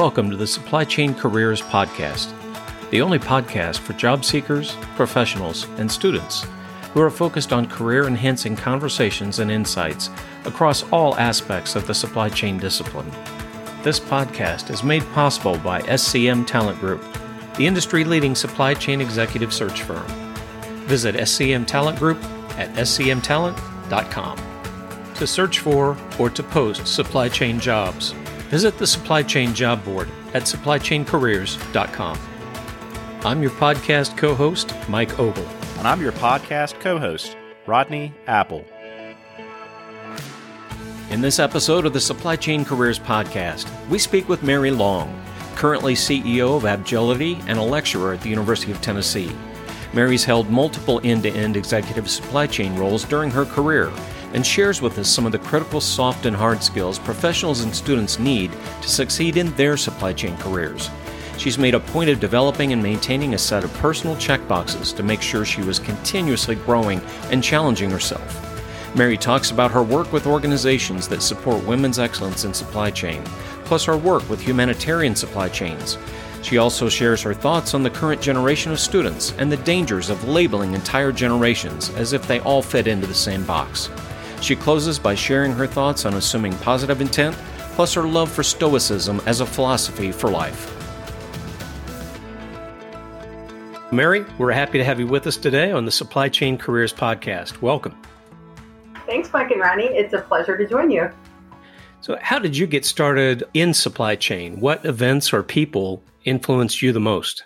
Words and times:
Welcome 0.00 0.30
to 0.30 0.36
the 0.38 0.46
Supply 0.46 0.84
Chain 0.84 1.12
Careers 1.12 1.60
Podcast, 1.60 2.32
the 2.88 3.02
only 3.02 3.18
podcast 3.18 3.80
for 3.80 3.92
job 3.92 4.24
seekers, 4.24 4.74
professionals, 4.96 5.66
and 5.76 5.92
students 5.92 6.46
who 6.94 7.02
are 7.02 7.10
focused 7.10 7.52
on 7.52 7.66
career 7.66 8.06
enhancing 8.06 8.56
conversations 8.56 9.40
and 9.40 9.50
insights 9.50 10.08
across 10.46 10.90
all 10.90 11.14
aspects 11.16 11.76
of 11.76 11.86
the 11.86 11.92
supply 11.92 12.30
chain 12.30 12.56
discipline. 12.56 13.10
This 13.82 14.00
podcast 14.00 14.70
is 14.70 14.82
made 14.82 15.04
possible 15.12 15.58
by 15.58 15.82
SCM 15.82 16.46
Talent 16.46 16.80
Group, 16.80 17.04
the 17.58 17.66
industry 17.66 18.02
leading 18.02 18.34
supply 18.34 18.72
chain 18.72 19.02
executive 19.02 19.52
search 19.52 19.82
firm. 19.82 20.06
Visit 20.86 21.14
SCM 21.14 21.66
Talent 21.66 21.98
Group 21.98 22.24
at 22.56 22.72
scmtalent.com. 22.72 24.38
To 25.16 25.26
search 25.26 25.58
for 25.58 25.94
or 26.18 26.30
to 26.30 26.42
post 26.42 26.86
supply 26.86 27.28
chain 27.28 27.60
jobs, 27.60 28.14
visit 28.50 28.76
the 28.78 28.86
Supply 28.86 29.22
Chain 29.22 29.54
Job 29.54 29.82
Board 29.84 30.08
at 30.34 30.42
supplychaincareers.com. 30.42 32.18
I'm 33.22 33.42
your 33.42 33.52
podcast 33.52 34.16
co 34.16 34.34
host, 34.34 34.74
Mike 34.88 35.18
Ogle. 35.20 35.46
And 35.78 35.86
I'm 35.86 36.02
your 36.02 36.12
podcast 36.12 36.80
co 36.80 36.98
host, 36.98 37.36
Rodney 37.64 38.12
Apple. 38.26 38.64
In 41.10 41.20
this 41.20 41.38
episode 41.38 41.86
of 41.86 41.92
the 41.92 42.00
Supply 42.00 42.34
Chain 42.34 42.64
Careers 42.64 42.98
Podcast, 42.98 43.68
we 43.88 43.98
speak 43.98 44.28
with 44.28 44.42
Mary 44.42 44.70
Long, 44.70 45.24
currently 45.54 45.94
CEO 45.94 46.56
of 46.56 46.64
Agility 46.64 47.38
and 47.46 47.58
a 47.58 47.62
lecturer 47.62 48.14
at 48.14 48.20
the 48.20 48.28
University 48.28 48.72
of 48.72 48.80
Tennessee. 48.80 49.30
Mary's 49.92 50.24
held 50.24 50.50
multiple 50.50 51.00
end 51.04 51.22
to 51.24 51.30
end 51.30 51.56
executive 51.56 52.10
supply 52.10 52.46
chain 52.46 52.76
roles 52.76 53.04
during 53.04 53.30
her 53.30 53.44
career 53.44 53.92
and 54.32 54.46
shares 54.46 54.80
with 54.80 54.98
us 54.98 55.08
some 55.08 55.26
of 55.26 55.32
the 55.32 55.38
critical 55.38 55.80
soft 55.80 56.26
and 56.26 56.36
hard 56.36 56.62
skills 56.62 56.98
professionals 56.98 57.62
and 57.62 57.74
students 57.74 58.18
need 58.18 58.52
to 58.82 58.88
succeed 58.88 59.36
in 59.36 59.54
their 59.54 59.76
supply 59.76 60.12
chain 60.12 60.36
careers. 60.38 60.90
She's 61.36 61.58
made 61.58 61.74
a 61.74 61.80
point 61.80 62.10
of 62.10 62.20
developing 62.20 62.72
and 62.72 62.82
maintaining 62.82 63.32
a 63.34 63.38
set 63.38 63.64
of 63.64 63.72
personal 63.74 64.14
checkboxes 64.16 64.94
to 64.96 65.02
make 65.02 65.22
sure 65.22 65.44
she 65.44 65.62
was 65.62 65.78
continuously 65.78 66.54
growing 66.54 67.00
and 67.30 67.42
challenging 67.42 67.90
herself. 67.90 68.46
Mary 68.94 69.16
talks 69.16 69.50
about 69.50 69.70
her 69.70 69.82
work 69.82 70.12
with 70.12 70.26
organizations 70.26 71.08
that 71.08 71.22
support 71.22 71.64
women's 71.64 71.98
excellence 71.98 72.44
in 72.44 72.52
supply 72.52 72.90
chain, 72.90 73.22
plus 73.64 73.84
her 73.84 73.96
work 73.96 74.28
with 74.28 74.40
humanitarian 74.40 75.14
supply 75.14 75.48
chains. 75.48 75.96
She 76.42 76.58
also 76.58 76.88
shares 76.88 77.22
her 77.22 77.34
thoughts 77.34 77.72
on 77.72 77.82
the 77.82 77.90
current 77.90 78.20
generation 78.20 78.72
of 78.72 78.80
students 78.80 79.32
and 79.38 79.50
the 79.50 79.58
dangers 79.58 80.10
of 80.10 80.28
labeling 80.28 80.74
entire 80.74 81.12
generations 81.12 81.90
as 81.90 82.12
if 82.12 82.26
they 82.26 82.40
all 82.40 82.62
fit 82.62 82.86
into 82.86 83.06
the 83.06 83.14
same 83.14 83.44
box. 83.44 83.88
She 84.40 84.56
closes 84.56 84.98
by 84.98 85.14
sharing 85.14 85.52
her 85.52 85.66
thoughts 85.66 86.04
on 86.04 86.14
assuming 86.14 86.56
positive 86.58 87.00
intent, 87.00 87.36
plus 87.74 87.94
her 87.94 88.02
love 88.02 88.30
for 88.30 88.42
Stoicism 88.42 89.20
as 89.26 89.40
a 89.40 89.46
philosophy 89.46 90.12
for 90.12 90.30
life. 90.30 90.76
Mary, 93.92 94.24
we're 94.38 94.52
happy 94.52 94.78
to 94.78 94.84
have 94.84 95.00
you 95.00 95.06
with 95.06 95.26
us 95.26 95.36
today 95.36 95.72
on 95.72 95.84
the 95.84 95.90
Supply 95.90 96.28
Chain 96.28 96.56
Careers 96.56 96.92
Podcast. 96.92 97.60
Welcome. 97.60 98.00
Thanks, 99.04 99.32
Mike 99.32 99.50
and 99.50 99.60
Ronnie. 99.60 99.86
It's 99.86 100.14
a 100.14 100.20
pleasure 100.20 100.56
to 100.56 100.66
join 100.66 100.90
you. 100.90 101.10
So, 102.00 102.16
how 102.22 102.38
did 102.38 102.56
you 102.56 102.66
get 102.66 102.84
started 102.84 103.42
in 103.52 103.74
supply 103.74 104.14
chain? 104.14 104.60
What 104.60 104.84
events 104.84 105.32
or 105.32 105.42
people 105.42 106.02
influenced 106.24 106.80
you 106.80 106.92
the 106.92 107.00
most? 107.00 107.44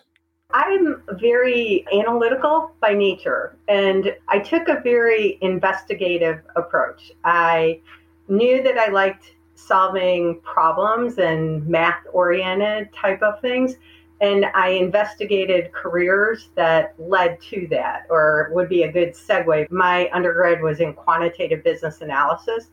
I'm 0.53 0.94
very 1.21 1.85
analytical 1.93 2.73
by 2.81 2.95
nature, 2.95 3.57
and 3.69 4.15
I 4.29 4.39
took 4.39 4.69
a 4.69 4.81
very 4.81 5.39
investigative 5.41 6.41
approach. 6.57 7.13
I 7.25 7.81
knew 8.29 8.63
that 8.63 8.79
I 8.79 8.89
liked 8.89 9.35
solving 9.55 10.41
problems 10.41 11.19
and 11.19 11.67
math 11.67 12.03
oriented 12.13 12.93
type 12.93 13.23
of 13.23 13.41
things. 13.41 13.77
And 14.21 14.47
I 14.55 14.69
investigated 14.69 15.73
careers 15.73 16.49
that 16.55 16.95
led 16.99 17.41
to 17.51 17.67
that, 17.71 18.07
or 18.09 18.49
would 18.53 18.69
be 18.69 18.85
a 18.85 18.93
good 18.93 19.13
segue. 19.13 19.71
My 19.71 20.09
undergrad 20.13 20.63
was 20.63 20.81
in 20.81 20.95
quantitative 20.95 21.63
business 21.65 22.01
analysis. 22.01 22.69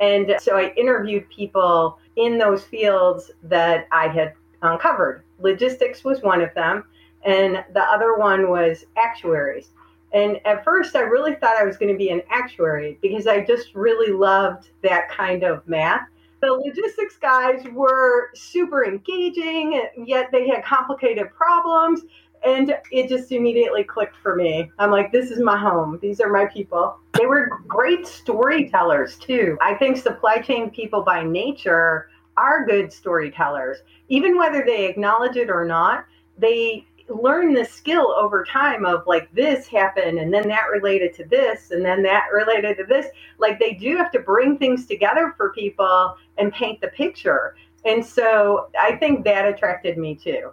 And 0.00 0.36
so 0.40 0.56
I 0.56 0.72
interviewed 0.74 1.28
people 1.30 1.98
in 2.16 2.36
those 2.36 2.64
fields 2.64 3.30
that 3.44 3.86
I 3.92 4.08
had 4.08 4.34
uncovered. 4.60 5.22
Logistics 5.38 6.04
was 6.04 6.20
one 6.20 6.42
of 6.42 6.52
them 6.54 6.84
and 7.24 7.64
the 7.72 7.82
other 7.82 8.16
one 8.16 8.50
was 8.50 8.84
actuaries. 8.96 9.70
And 10.12 10.40
at 10.44 10.64
first, 10.64 10.94
I 10.94 11.00
really 11.00 11.34
thought 11.36 11.56
I 11.56 11.64
was 11.64 11.76
going 11.76 11.90
to 11.92 11.96
be 11.96 12.10
an 12.10 12.22
actuary 12.30 12.98
because 13.00 13.26
I 13.26 13.44
just 13.44 13.74
really 13.74 14.12
loved 14.12 14.68
that 14.82 15.08
kind 15.08 15.42
of 15.42 15.66
math. 15.66 16.06
The 16.40 16.52
logistics 16.52 17.16
guys 17.16 17.64
were 17.72 18.30
super 18.34 18.84
engaging, 18.84 19.80
yet 20.04 20.28
they 20.32 20.48
had 20.48 20.64
complicated 20.64 21.32
problems. 21.32 22.02
And 22.44 22.74
it 22.90 23.08
just 23.08 23.30
immediately 23.30 23.84
clicked 23.84 24.16
for 24.16 24.34
me. 24.34 24.68
I'm 24.80 24.90
like, 24.90 25.12
this 25.12 25.30
is 25.30 25.38
my 25.40 25.56
home. 25.56 26.00
These 26.02 26.20
are 26.20 26.28
my 26.28 26.46
people. 26.46 26.98
They 27.12 27.24
were 27.24 27.60
great 27.68 28.04
storytellers, 28.04 29.16
too. 29.16 29.56
I 29.60 29.74
think 29.74 29.96
supply 29.96 30.38
chain 30.38 30.68
people 30.70 31.02
by 31.02 31.22
nature 31.22 32.08
are 32.36 32.66
good 32.66 32.92
storytellers. 32.92 33.78
Even 34.08 34.36
whether 34.36 34.64
they 34.64 34.86
acknowledge 34.86 35.36
it 35.36 35.50
or 35.50 35.64
not, 35.64 36.04
they 36.36 36.84
learn 37.08 37.52
the 37.52 37.64
skill 37.64 38.14
over 38.18 38.44
time 38.44 38.84
of 38.84 39.02
like 39.06 39.32
this 39.34 39.66
happened 39.66 40.18
and 40.18 40.32
then 40.32 40.48
that 40.48 40.66
related 40.72 41.14
to 41.14 41.24
this 41.24 41.70
and 41.70 41.84
then 41.84 42.02
that 42.02 42.26
related 42.32 42.76
to 42.76 42.84
this 42.84 43.06
like 43.38 43.58
they 43.58 43.74
do 43.74 43.96
have 43.96 44.10
to 44.10 44.20
bring 44.20 44.58
things 44.58 44.86
together 44.86 45.34
for 45.36 45.52
people 45.52 46.16
and 46.38 46.52
paint 46.52 46.80
the 46.80 46.88
picture 46.88 47.56
and 47.84 48.04
so 48.04 48.68
i 48.80 48.96
think 48.96 49.24
that 49.24 49.46
attracted 49.46 49.98
me 49.98 50.14
too 50.14 50.50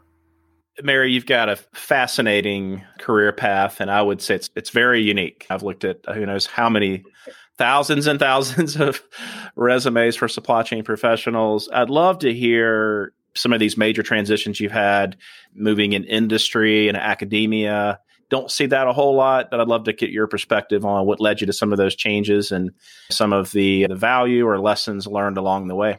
Mary, 0.81 1.11
you've 1.11 1.25
got 1.25 1.49
a 1.49 1.57
fascinating 1.73 2.83
career 2.99 3.33
path, 3.33 3.81
and 3.81 3.91
I 3.91 4.01
would 4.01 4.21
say 4.21 4.35
it's 4.35 4.49
it's 4.55 4.69
very 4.69 5.01
unique. 5.01 5.45
I've 5.49 5.61
looked 5.61 5.83
at 5.83 5.99
who 6.13 6.25
knows 6.25 6.45
how 6.45 6.69
many 6.69 7.03
thousands 7.57 8.07
and 8.07 8.19
thousands 8.19 8.77
of 8.77 9.01
resumes 9.55 10.15
for 10.15 10.27
supply 10.27 10.63
chain 10.63 10.83
professionals. 10.83 11.69
I'd 11.71 11.89
love 11.89 12.19
to 12.19 12.33
hear 12.33 13.13
some 13.39 13.53
of 13.53 13.59
these 13.59 13.77
major 13.77 14.03
transitions 14.03 14.59
you've 14.59 14.71
had 14.71 15.17
moving 15.53 15.93
in 15.93 16.03
industry 16.03 16.87
and 16.87 16.97
academia. 16.97 17.99
Don't 18.29 18.51
see 18.51 18.67
that 18.67 18.87
a 18.87 18.93
whole 18.93 19.15
lot, 19.15 19.49
but 19.49 19.59
I'd 19.59 19.67
love 19.67 19.85
to 19.85 19.93
get 19.93 20.11
your 20.11 20.27
perspective 20.27 20.85
on 20.85 21.07
what 21.07 21.19
led 21.19 21.41
you 21.41 21.47
to 21.47 21.53
some 21.53 21.71
of 21.71 21.77
those 21.77 21.95
changes 21.95 22.51
and 22.51 22.71
some 23.09 23.33
of 23.33 23.51
the, 23.53 23.87
the 23.87 23.95
value 23.95 24.47
or 24.47 24.59
lessons 24.59 25.07
learned 25.07 25.37
along 25.37 25.67
the 25.67 25.75
way. 25.75 25.97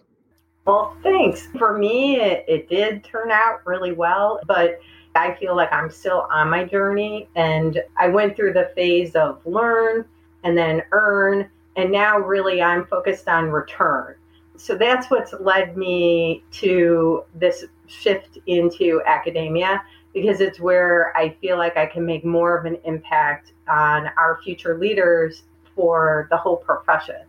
Well, 0.67 0.97
thanks. 1.03 1.49
For 1.59 1.77
me, 1.77 2.21
it, 2.21 2.45
it 2.47 2.69
did 2.69 3.03
turn 3.03 3.31
out 3.33 3.67
really 3.67 3.93
well, 3.93 4.39
but 4.47 4.79
I 5.17 5.35
feel 5.35 5.57
like 5.57 5.73
I'm 5.73 5.91
still 5.91 6.29
on 6.31 6.51
my 6.51 6.65
journey. 6.65 7.29
And 7.35 7.83
I 7.97 8.09
went 8.09 8.37
through 8.37 8.53
the 8.53 8.71
phase 8.77 9.17
of 9.17 9.45
learn 9.45 10.05
and 10.45 10.57
then 10.57 10.83
earn. 10.93 11.51
And 11.77 11.91
now, 11.91 12.19
really, 12.19 12.63
I'm 12.63 12.87
focused 12.87 13.27
on 13.27 13.51
return 13.51 14.17
so 14.61 14.77
that's 14.77 15.11
what's 15.11 15.33
led 15.41 15.77
me 15.77 16.45
to 16.53 17.25
this 17.35 17.65
shift 17.87 18.39
into 18.47 19.01
academia 19.07 19.83
because 20.13 20.41
it's 20.41 20.61
where 20.61 21.17
I 21.17 21.31
feel 21.41 21.57
like 21.57 21.79
I 21.79 21.87
can 21.87 22.05
make 22.05 22.27
more 22.27 22.59
of 22.59 22.67
an 22.67 22.77
impact 22.85 23.53
on 23.69 24.09
our 24.19 24.39
future 24.45 24.77
leaders 24.77 25.45
for 25.75 26.27
the 26.31 26.37
whole 26.37 26.59
profession. 26.59 27.23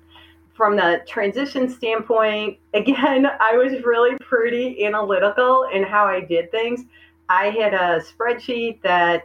From 0.53 0.75
the 0.75 1.01
transition 1.07 1.69
standpoint, 1.69 2.57
again, 2.73 3.25
I 3.39 3.55
was 3.55 3.81
really 3.83 4.17
pretty 4.17 4.83
analytical 4.83 5.69
in 5.71 5.83
how 5.83 6.05
I 6.05 6.19
did 6.19 6.51
things. 6.51 6.81
I 7.29 7.45
had 7.45 7.73
a 7.73 8.01
spreadsheet 8.01 8.81
that 8.81 9.23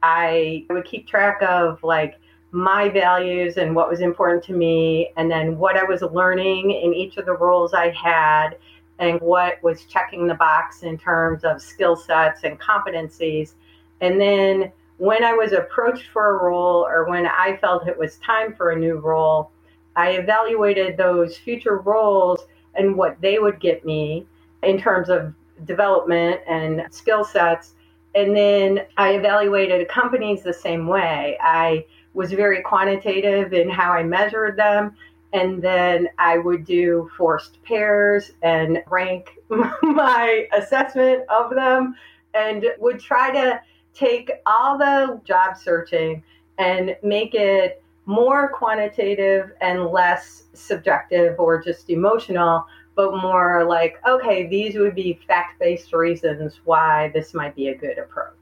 I 0.00 0.64
would 0.70 0.84
keep 0.84 1.08
track 1.08 1.42
of, 1.42 1.82
like, 1.82 2.20
my 2.50 2.88
values 2.88 3.56
and 3.58 3.74
what 3.74 3.90
was 3.90 4.00
important 4.00 4.42
to 4.44 4.52
me, 4.52 5.10
and 5.16 5.30
then 5.30 5.58
what 5.58 5.76
I 5.76 5.84
was 5.84 6.02
learning 6.02 6.70
in 6.70 6.94
each 6.94 7.16
of 7.16 7.26
the 7.26 7.36
roles 7.36 7.74
I 7.74 7.90
had, 7.90 8.56
and 8.98 9.20
what 9.20 9.62
was 9.62 9.84
checking 9.84 10.26
the 10.26 10.34
box 10.34 10.82
in 10.82 10.98
terms 10.98 11.44
of 11.44 11.62
skill 11.62 11.94
sets 11.94 12.44
and 12.44 12.58
competencies. 12.58 13.52
And 14.00 14.20
then 14.20 14.72
when 14.96 15.22
I 15.22 15.34
was 15.34 15.52
approached 15.52 16.06
for 16.12 16.30
a 16.30 16.44
role 16.44 16.84
or 16.84 17.08
when 17.08 17.26
I 17.26 17.56
felt 17.60 17.86
it 17.86 17.96
was 17.96 18.16
time 18.16 18.54
for 18.54 18.70
a 18.70 18.78
new 18.78 18.96
role, 18.98 19.50
I 19.94 20.12
evaluated 20.12 20.96
those 20.96 21.36
future 21.36 21.78
roles 21.78 22.46
and 22.74 22.96
what 22.96 23.20
they 23.20 23.38
would 23.38 23.60
get 23.60 23.84
me 23.84 24.26
in 24.62 24.78
terms 24.78 25.08
of 25.08 25.34
development 25.64 26.40
and 26.48 26.86
skill 26.90 27.24
sets. 27.24 27.74
And 28.14 28.34
then 28.34 28.86
I 28.96 29.14
evaluated 29.14 29.86
companies 29.88 30.42
the 30.42 30.52
same 30.52 30.86
way. 30.86 31.36
I 31.40 31.84
was 32.14 32.32
very 32.32 32.62
quantitative 32.62 33.52
in 33.52 33.68
how 33.68 33.92
I 33.92 34.02
measured 34.02 34.56
them. 34.56 34.96
And 35.32 35.62
then 35.62 36.08
I 36.18 36.38
would 36.38 36.64
do 36.64 37.10
forced 37.16 37.62
pairs 37.62 38.32
and 38.42 38.82
rank 38.88 39.36
my 39.82 40.48
assessment 40.52 41.24
of 41.28 41.54
them 41.54 41.94
and 42.34 42.64
would 42.78 43.00
try 43.00 43.30
to 43.30 43.60
take 43.94 44.30
all 44.46 44.78
the 44.78 45.20
job 45.24 45.56
searching 45.56 46.22
and 46.58 46.96
make 47.02 47.34
it 47.34 47.82
more 48.06 48.48
quantitative 48.48 49.52
and 49.60 49.86
less 49.86 50.44
subjective 50.54 51.38
or 51.38 51.62
just 51.62 51.90
emotional, 51.90 52.64
but 52.94 53.16
more 53.16 53.64
like, 53.64 53.96
okay, 54.06 54.46
these 54.46 54.76
would 54.76 54.94
be 54.94 55.20
fact 55.28 55.58
based 55.60 55.92
reasons 55.92 56.60
why 56.64 57.10
this 57.12 57.34
might 57.34 57.54
be 57.54 57.68
a 57.68 57.76
good 57.76 57.98
approach. 57.98 58.37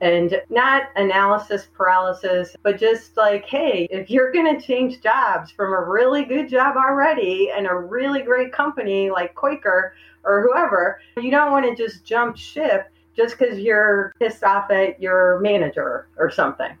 And 0.00 0.40
not 0.50 0.90
analysis 0.96 1.68
paralysis, 1.74 2.54
but 2.62 2.78
just 2.78 3.16
like, 3.16 3.46
hey, 3.46 3.88
if 3.90 4.10
you're 4.10 4.30
going 4.30 4.58
to 4.58 4.64
change 4.64 5.00
jobs 5.00 5.50
from 5.50 5.72
a 5.72 5.82
really 5.82 6.24
good 6.24 6.48
job 6.48 6.76
already 6.76 7.50
and 7.56 7.66
a 7.66 7.74
really 7.74 8.22
great 8.22 8.52
company 8.52 9.10
like 9.10 9.34
Quaker 9.34 9.94
or 10.22 10.42
whoever, 10.42 11.00
you 11.16 11.30
don't 11.30 11.50
want 11.50 11.64
to 11.64 11.82
just 11.82 12.04
jump 12.04 12.36
ship 12.36 12.90
just 13.16 13.38
because 13.38 13.58
you're 13.58 14.12
pissed 14.18 14.44
off 14.44 14.70
at 14.70 15.00
your 15.00 15.40
manager 15.40 16.08
or 16.18 16.30
something. 16.30 16.76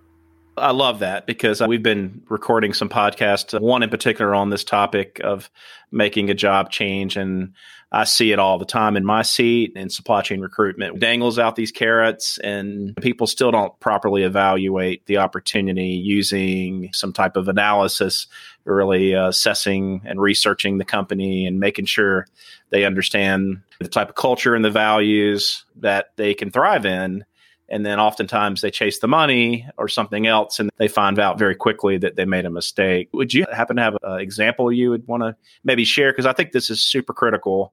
I 0.58 0.70
love 0.70 1.00
that 1.00 1.26
because 1.26 1.60
we've 1.60 1.82
been 1.82 2.22
recording 2.28 2.72
some 2.72 2.88
podcasts, 2.88 3.54
uh, 3.54 3.60
one 3.60 3.82
in 3.82 3.90
particular 3.90 4.34
on 4.34 4.50
this 4.50 4.64
topic 4.64 5.20
of 5.22 5.50
making 5.90 6.30
a 6.30 6.34
job 6.34 6.70
change. 6.70 7.16
And 7.16 7.52
I 7.92 8.04
see 8.04 8.32
it 8.32 8.38
all 8.38 8.58
the 8.58 8.64
time 8.64 8.96
in 8.96 9.04
my 9.04 9.22
seat 9.22 9.72
in 9.76 9.90
supply 9.90 10.22
chain 10.22 10.40
recruitment. 10.40 10.98
Dangles 10.98 11.38
out 11.38 11.56
these 11.56 11.72
carrots, 11.72 12.38
and 12.38 12.96
people 12.96 13.26
still 13.26 13.50
don't 13.50 13.78
properly 13.80 14.22
evaluate 14.22 15.06
the 15.06 15.18
opportunity 15.18 15.88
using 15.88 16.90
some 16.92 17.12
type 17.12 17.36
of 17.36 17.48
analysis, 17.48 18.26
really 18.64 19.14
uh, 19.14 19.28
assessing 19.28 20.02
and 20.04 20.20
researching 20.20 20.78
the 20.78 20.84
company 20.84 21.46
and 21.46 21.60
making 21.60 21.84
sure 21.84 22.26
they 22.70 22.84
understand 22.84 23.60
the 23.78 23.88
type 23.88 24.08
of 24.08 24.14
culture 24.14 24.54
and 24.54 24.64
the 24.64 24.70
values 24.70 25.64
that 25.76 26.12
they 26.16 26.34
can 26.34 26.50
thrive 26.50 26.86
in 26.86 27.24
and 27.68 27.84
then 27.84 27.98
oftentimes 27.98 28.60
they 28.60 28.70
chase 28.70 28.98
the 28.98 29.08
money 29.08 29.66
or 29.76 29.88
something 29.88 30.26
else 30.26 30.58
and 30.58 30.70
they 30.76 30.88
find 30.88 31.18
out 31.18 31.38
very 31.38 31.54
quickly 31.54 31.98
that 31.98 32.16
they 32.16 32.24
made 32.24 32.44
a 32.44 32.50
mistake 32.50 33.08
would 33.12 33.32
you 33.32 33.44
happen 33.52 33.76
to 33.76 33.82
have 33.82 33.96
an 34.02 34.20
example 34.20 34.70
you 34.72 34.90
would 34.90 35.06
want 35.06 35.22
to 35.22 35.34
maybe 35.64 35.84
share 35.84 36.12
because 36.12 36.26
i 36.26 36.32
think 36.32 36.52
this 36.52 36.70
is 36.70 36.82
super 36.82 37.12
critical 37.12 37.72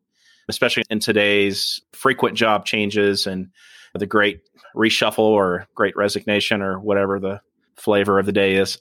especially 0.49 0.83
in 0.89 0.99
today's 0.99 1.81
frequent 1.91 2.35
job 2.35 2.65
changes 2.65 3.27
and 3.27 3.49
the 3.93 4.07
great 4.07 4.41
reshuffle 4.75 5.19
or 5.19 5.67
great 5.75 5.95
resignation 5.95 6.61
or 6.61 6.79
whatever 6.79 7.19
the 7.19 7.39
flavor 7.75 8.19
of 8.19 8.25
the 8.25 8.31
day 8.31 8.55
is 8.55 8.79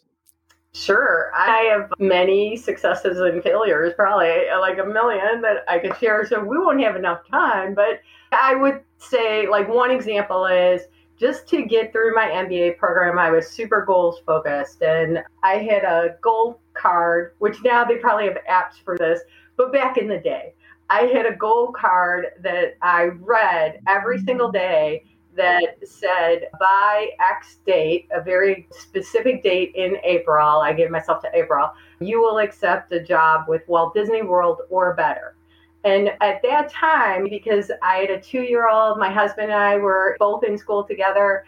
Sure. 0.75 1.31
I 1.35 1.65
have 1.65 1.93
many 1.99 2.57
successes 2.57 3.19
and 3.19 3.43
failures, 3.43 3.93
probably 3.95 4.49
uh, 4.49 4.59
like 4.59 4.79
a 4.79 4.87
million 4.87 5.43
that 5.43 5.65
I 5.69 5.79
could 5.79 5.95
share. 5.99 6.25
So 6.27 6.43
we 6.43 6.59
won't 6.59 6.81
have 6.81 6.97
enough 6.97 7.21
time. 7.31 7.75
But 7.75 8.01
I 8.33 8.55
would 8.55 8.81
say, 8.97 9.47
like, 9.49 9.69
one 9.69 9.91
example 9.91 10.47
is 10.47 10.83
just 11.23 11.47
to 11.47 11.63
get 11.63 11.93
through 11.93 12.13
my 12.17 12.27
MBA 12.27 12.77
program, 12.79 13.17
I 13.17 13.31
was 13.31 13.49
super 13.49 13.85
goals 13.85 14.21
focused 14.27 14.83
and 14.83 15.23
I 15.45 15.59
had 15.59 15.85
a 15.85 16.17
goal 16.21 16.59
card, 16.75 17.35
which 17.39 17.63
now 17.63 17.85
they 17.85 17.99
probably 17.99 18.25
have 18.25 18.39
apps 18.51 18.83
for 18.85 18.99
this, 18.99 19.21
but 19.57 19.73
back 19.73 19.97
in 19.97 20.09
the 20.09 20.19
day, 20.19 20.53
I 20.91 21.03
had 21.03 21.25
a 21.27 21.37
goal 21.37 21.73
card 21.73 22.27
that 22.41 22.75
I 22.83 23.05
read 23.21 23.79
every 23.87 24.21
single 24.23 24.51
day 24.51 25.05
that 25.37 25.77
said 25.85 26.49
by 26.59 27.11
X 27.21 27.59
date, 27.65 28.09
a 28.13 28.21
very 28.21 28.67
specific 28.73 29.45
date 29.45 29.77
in 29.77 29.99
April, 30.03 30.59
I 30.59 30.73
gave 30.73 30.91
myself 30.91 31.23
to 31.23 31.31
April, 31.35 31.71
you 32.01 32.21
will 32.21 32.39
accept 32.39 32.91
a 32.91 33.01
job 33.01 33.45
with 33.47 33.63
Walt 33.69 33.95
Disney 33.95 34.23
World 34.23 34.63
or 34.71 34.93
better. 34.95 35.37
And 35.85 36.11
at 36.21 36.43
that 36.43 36.71
time, 36.71 37.29
because 37.29 37.71
I 37.83 37.97
had 37.97 38.11
a 38.11 38.21
two 38.21 38.43
year 38.43 38.69
old, 38.69 38.99
my 38.99 39.13
husband 39.13 39.51
and 39.51 39.61
I 39.61 39.79
were 39.79 40.17
both 40.19 40.45
in 40.45 40.57
school 40.57 40.85
together, 40.85 41.45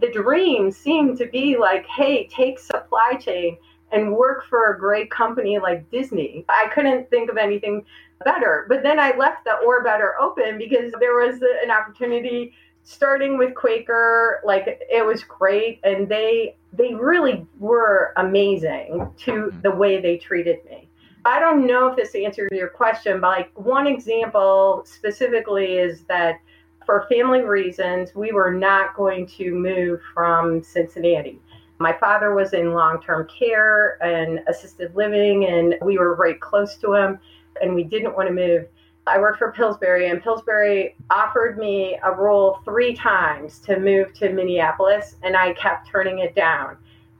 the 0.00 0.12
dream 0.12 0.70
seemed 0.70 1.16
to 1.18 1.26
be 1.26 1.56
like, 1.56 1.86
hey, 1.86 2.28
take 2.28 2.58
supply 2.58 3.14
chain 3.14 3.56
and 3.90 4.14
work 4.14 4.44
for 4.44 4.72
a 4.72 4.78
great 4.78 5.10
company 5.10 5.58
like 5.58 5.90
Disney. 5.90 6.44
I 6.48 6.68
couldn't 6.74 7.08
think 7.08 7.30
of 7.30 7.38
anything 7.38 7.84
better. 8.24 8.66
But 8.68 8.82
then 8.82 8.98
I 8.98 9.16
left 9.16 9.44
the 9.44 9.54
or 9.64 9.82
better 9.82 10.14
open 10.20 10.58
because 10.58 10.92
there 11.00 11.14
was 11.14 11.40
an 11.64 11.70
opportunity 11.70 12.52
starting 12.82 13.38
with 13.38 13.54
Quaker, 13.54 14.40
like 14.44 14.80
it 14.90 15.04
was 15.04 15.22
great 15.24 15.80
and 15.84 16.08
they 16.08 16.56
they 16.72 16.94
really 16.94 17.46
were 17.58 18.12
amazing 18.16 19.10
to 19.18 19.32
mm-hmm. 19.32 19.60
the 19.62 19.70
way 19.70 20.00
they 20.00 20.18
treated 20.18 20.64
me. 20.66 20.88
I 21.28 21.38
don't 21.38 21.66
know 21.66 21.88
if 21.88 21.96
this 21.96 22.14
answers 22.14 22.48
your 22.52 22.68
question, 22.68 23.20
but 23.20 23.28
like 23.28 23.50
one 23.54 23.86
example 23.86 24.82
specifically 24.86 25.74
is 25.74 26.04
that 26.04 26.40
for 26.86 27.06
family 27.10 27.42
reasons, 27.42 28.14
we 28.14 28.32
were 28.32 28.50
not 28.50 28.96
going 28.96 29.26
to 29.36 29.52
move 29.52 30.00
from 30.14 30.62
Cincinnati. 30.62 31.38
My 31.78 31.92
father 31.92 32.34
was 32.34 32.54
in 32.54 32.72
long 32.72 33.02
term 33.02 33.28
care 33.28 34.02
and 34.02 34.40
assisted 34.48 34.96
living, 34.96 35.44
and 35.44 35.74
we 35.82 35.98
were 35.98 36.16
very 36.16 36.34
close 36.34 36.76
to 36.78 36.94
him, 36.94 37.18
and 37.60 37.74
we 37.74 37.84
didn't 37.84 38.16
want 38.16 38.28
to 38.28 38.34
move. 38.34 38.66
I 39.06 39.18
worked 39.18 39.38
for 39.38 39.52
Pillsbury, 39.52 40.08
and 40.08 40.22
Pillsbury 40.22 40.96
offered 41.10 41.58
me 41.58 42.00
a 42.04 42.10
role 42.10 42.60
three 42.64 42.94
times 42.94 43.58
to 43.60 43.78
move 43.78 44.14
to 44.14 44.32
Minneapolis, 44.32 45.16
and 45.22 45.36
I 45.36 45.52
kept 45.52 45.88
turning 45.88 46.20
it 46.20 46.34
down. 46.34 46.78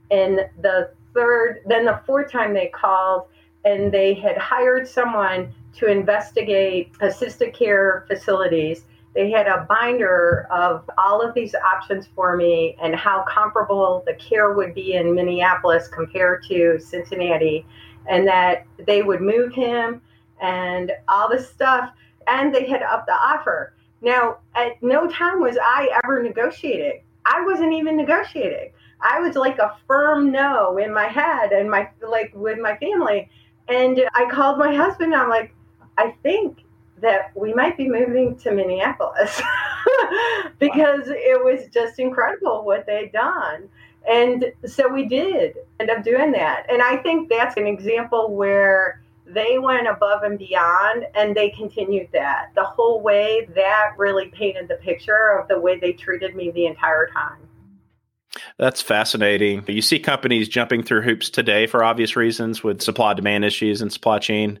And 0.09 0.39
the 0.61 0.93
third, 1.13 1.61
then 1.67 1.85
the 1.85 2.01
fourth 2.07 2.31
time 2.31 2.55
they 2.55 2.71
called, 2.73 3.27
and 3.69 3.91
they 3.91 4.13
had 4.13 4.37
hired 4.37 4.87
someone 4.87 5.53
to 5.75 5.85
investigate 5.85 6.91
assisted 7.01 7.53
care 7.53 8.03
facilities. 8.07 8.83
They 9.13 9.29
had 9.29 9.47
a 9.47 9.65
binder 9.69 10.47
of 10.51 10.89
all 10.97 11.21
of 11.21 11.33
these 11.33 11.55
options 11.55 12.07
for 12.15 12.35
me 12.35 12.75
and 12.81 12.95
how 12.95 13.25
comparable 13.27 14.03
the 14.05 14.13
care 14.15 14.53
would 14.53 14.73
be 14.73 14.93
in 14.93 15.13
Minneapolis 15.13 15.87
compared 15.87 16.43
to 16.45 16.79
Cincinnati, 16.79 17.65
and 18.07 18.27
that 18.27 18.65
they 18.85 19.01
would 19.01 19.21
move 19.21 19.53
him 19.53 20.01
and 20.41 20.91
all 21.07 21.29
this 21.29 21.49
stuff. 21.49 21.91
And 22.27 22.53
they 22.53 22.67
had 22.67 22.83
upped 22.83 23.07
the 23.07 23.13
offer. 23.13 23.73
Now, 24.01 24.37
at 24.55 24.81
no 24.81 25.07
time 25.07 25.41
was 25.41 25.57
I 25.61 25.89
ever 26.03 26.21
negotiating. 26.23 27.01
I 27.25 27.43
wasn't 27.45 27.73
even 27.73 27.97
negotiating. 27.97 28.71
I 29.01 29.19
was 29.19 29.35
like 29.35 29.57
a 29.59 29.75
firm 29.87 30.31
no 30.31 30.77
in 30.77 30.93
my 30.93 31.05
head 31.05 31.51
and 31.51 31.69
my 31.69 31.89
like 32.07 32.31
with 32.35 32.59
my 32.59 32.77
family. 32.77 33.29
And 33.69 34.01
I 34.13 34.29
called 34.29 34.57
my 34.57 34.73
husband. 34.73 35.13
I'm 35.13 35.29
like, 35.29 35.53
I 35.97 36.15
think 36.23 36.63
that 37.01 37.31
we 37.35 37.53
might 37.53 37.77
be 37.77 37.87
moving 37.87 38.35
to 38.37 38.51
Minneapolis 38.51 39.41
because 40.59 41.07
wow. 41.07 41.13
it 41.15 41.43
was 41.43 41.67
just 41.73 41.99
incredible 41.99 42.65
what 42.65 42.85
they'd 42.85 43.11
done. 43.11 43.69
And 44.09 44.51
so 44.65 44.87
we 44.87 45.07
did 45.07 45.57
end 45.79 45.89
up 45.89 46.03
doing 46.03 46.31
that. 46.31 46.65
And 46.69 46.81
I 46.81 46.97
think 46.97 47.29
that's 47.29 47.57
an 47.57 47.67
example 47.67 48.33
where 48.33 49.01
they 49.25 49.59
went 49.59 49.87
above 49.87 50.23
and 50.23 50.39
beyond 50.39 51.05
and 51.15 51.35
they 51.35 51.51
continued 51.51 52.09
that 52.13 52.51
the 52.55 52.63
whole 52.63 53.01
way. 53.01 53.47
That 53.55 53.91
really 53.97 54.29
painted 54.29 54.67
the 54.67 54.75
picture 54.75 55.37
of 55.37 55.47
the 55.47 55.59
way 55.59 55.79
they 55.79 55.93
treated 55.93 56.35
me 56.35 56.51
the 56.51 56.65
entire 56.65 57.07
time. 57.07 57.37
That's 58.57 58.81
fascinating. 58.81 59.63
You 59.67 59.81
see 59.81 59.99
companies 59.99 60.47
jumping 60.47 60.83
through 60.83 61.01
hoops 61.01 61.29
today 61.29 61.65
for 61.67 61.83
obvious 61.83 62.15
reasons 62.15 62.63
with 62.63 62.81
supply 62.81 63.13
demand 63.13 63.45
issues 63.45 63.81
and 63.81 63.91
supply 63.91 64.19
chain 64.19 64.59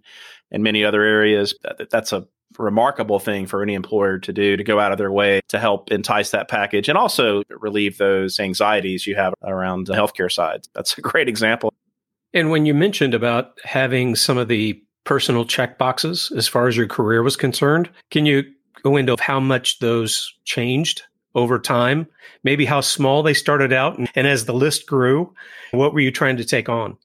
and 0.51 0.63
many 0.63 0.83
other 0.83 1.03
areas. 1.03 1.53
That's 1.91 2.11
a 2.11 2.27
remarkable 2.57 3.19
thing 3.19 3.45
for 3.45 3.61
any 3.61 3.75
employer 3.75 4.17
to 4.17 4.33
do 4.33 4.57
to 4.57 4.63
go 4.63 4.79
out 4.79 4.91
of 4.91 4.97
their 4.97 5.11
way 5.11 5.41
to 5.49 5.59
help 5.59 5.91
entice 5.91 6.31
that 6.31 6.49
package 6.49 6.89
and 6.89 6.97
also 6.97 7.43
relieve 7.49 7.99
those 7.99 8.39
anxieties 8.39 9.05
you 9.05 9.15
have 9.15 9.35
around 9.43 9.85
the 9.85 9.93
healthcare 9.93 10.31
side. 10.31 10.67
That's 10.73 10.97
a 10.97 11.01
great 11.01 11.29
example. 11.29 11.71
And 12.33 12.49
when 12.49 12.65
you 12.65 12.73
mentioned 12.73 13.13
about 13.13 13.59
having 13.63 14.15
some 14.15 14.37
of 14.37 14.47
the 14.47 14.81
personal 15.03 15.45
check 15.45 15.77
boxes 15.77 16.31
as 16.35 16.47
far 16.47 16.67
as 16.67 16.75
your 16.75 16.87
career 16.87 17.21
was 17.21 17.37
concerned, 17.37 17.89
can 18.09 18.25
you 18.25 18.43
go 18.83 18.97
into 18.97 19.15
how 19.19 19.39
much 19.39 19.79
those 19.79 20.33
changed 20.45 21.03
over 21.35 21.59
time? 21.59 22.07
Maybe 22.43 22.65
how 22.65 22.81
small 22.81 23.23
they 23.23 23.33
started 23.33 23.73
out, 23.73 23.97
and, 23.97 24.09
and 24.15 24.27
as 24.27 24.45
the 24.45 24.53
list 24.53 24.87
grew, 24.87 25.33
what 25.71 25.93
were 25.93 25.99
you 25.99 26.11
trying 26.11 26.37
to 26.37 26.45
take 26.45 26.69
on? 26.69 26.97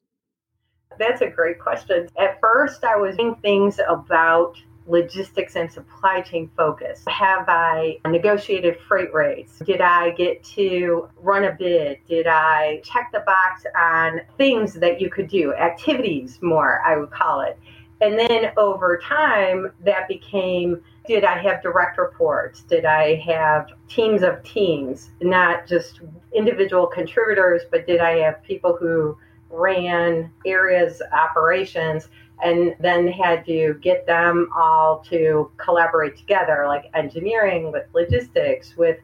That's 0.99 1.23
a 1.23 1.29
great 1.29 1.59
question. 1.59 2.09
At 2.19 2.41
first, 2.41 2.85
I 2.85 2.97
was 2.97 3.17
doing 3.17 3.35
things 3.37 3.81
about 3.89 4.57
logistics 4.87 5.57
and 5.57 5.71
supply 5.73 6.21
chain 6.21 6.51
focus. 6.57 7.03
Have 7.09 7.49
I 7.49 7.99
negotiated 8.07 8.79
freight 8.81 9.13
rates? 9.15 9.59
Did 9.61 9.81
I 9.81 10.11
get 10.11 10.45
to 10.45 11.09
run 11.17 11.45
a 11.45 11.53
bid? 11.53 11.99
Did 12.07 12.27
I 12.27 12.83
check 12.85 13.11
the 13.13 13.21
box 13.21 13.65
on 13.77 14.21
things 14.37 14.75
that 14.75 15.01
you 15.01 15.11
could 15.11 15.29
do, 15.29 15.55
activities 15.55 16.39
more, 16.43 16.83
I 16.85 16.97
would 16.97 17.11
call 17.11 17.41
it. 17.41 17.59
And 18.01 18.19
then 18.19 18.53
over 18.57 18.99
time, 18.99 19.73
that 19.85 20.09
became 20.09 20.83
did 21.07 21.25
I 21.25 21.39
have 21.43 21.63
direct 21.63 21.99
reports? 21.99 22.63
Did 22.63 22.85
I 22.85 23.17
have 23.17 23.69
teams 23.89 24.23
of 24.23 24.43
teams, 24.43 25.11
not 25.21 25.67
just 25.67 26.01
individual 26.35 26.87
contributors, 26.87 27.63
but 27.71 27.87
did 27.87 28.01
I 28.01 28.19
have 28.19 28.43
people 28.43 28.77
who 28.77 29.17
ran 29.51 30.31
areas, 30.47 31.03
operations, 31.13 32.09
and 32.43 32.75
then 32.81 33.07
had 33.07 33.45
to 33.47 33.75
get 33.83 34.07
them 34.07 34.49
all 34.57 35.05
to 35.11 35.51
collaborate 35.57 36.17
together, 36.17 36.65
like 36.67 36.91
engineering 36.95 37.71
with 37.71 37.85
logistics, 37.93 38.77
with 38.77 38.99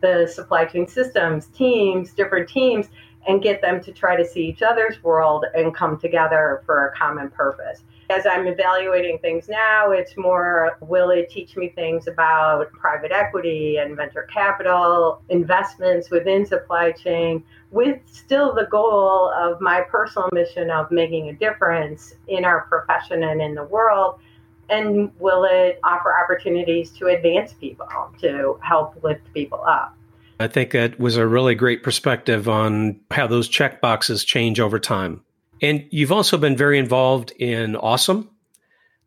the 0.00 0.26
supply 0.26 0.64
chain 0.64 0.86
systems, 0.86 1.46
teams, 1.46 2.12
different 2.12 2.48
teams, 2.48 2.88
and 3.26 3.42
get 3.42 3.62
them 3.62 3.82
to 3.82 3.92
try 3.92 4.16
to 4.16 4.24
see 4.26 4.44
each 4.44 4.60
other's 4.60 5.02
world 5.02 5.46
and 5.54 5.74
come 5.74 5.98
together 5.98 6.62
for 6.66 6.88
a 6.88 6.96
common 6.96 7.30
purpose. 7.30 7.84
As 8.10 8.26
I'm 8.26 8.46
evaluating 8.46 9.18
things 9.18 9.48
now, 9.48 9.90
it's 9.90 10.16
more 10.16 10.76
will 10.80 11.10
it 11.10 11.30
teach 11.30 11.56
me 11.56 11.70
things 11.70 12.06
about 12.06 12.70
private 12.72 13.12
equity 13.12 13.78
and 13.78 13.96
venture 13.96 14.28
capital, 14.32 15.22
investments 15.28 16.10
within 16.10 16.44
supply 16.44 16.92
chain, 16.92 17.42
with 17.70 18.00
still 18.10 18.54
the 18.54 18.66
goal 18.66 19.32
of 19.34 19.60
my 19.60 19.80
personal 19.82 20.28
mission 20.32 20.70
of 20.70 20.90
making 20.90 21.28
a 21.28 21.32
difference 21.32 22.14
in 22.28 22.44
our 22.44 22.62
profession 22.62 23.22
and 23.22 23.40
in 23.40 23.54
the 23.54 23.64
world. 23.64 24.20
And 24.68 25.10
will 25.18 25.44
it 25.44 25.78
offer 25.84 26.14
opportunities 26.22 26.90
to 26.92 27.08
advance 27.08 27.52
people, 27.52 27.86
to 28.20 28.58
help 28.62 29.02
lift 29.02 29.32
people 29.34 29.62
up? 29.66 29.96
I 30.40 30.48
think 30.48 30.72
that 30.72 30.98
was 30.98 31.16
a 31.16 31.26
really 31.26 31.54
great 31.54 31.82
perspective 31.82 32.48
on 32.48 33.00
how 33.10 33.26
those 33.26 33.48
check 33.48 33.80
boxes 33.80 34.24
change 34.24 34.58
over 34.60 34.78
time. 34.78 35.22
And 35.64 35.86
you've 35.90 36.12
also 36.12 36.36
been 36.36 36.58
very 36.58 36.78
involved 36.78 37.30
in 37.38 37.74
Awesome, 37.74 38.28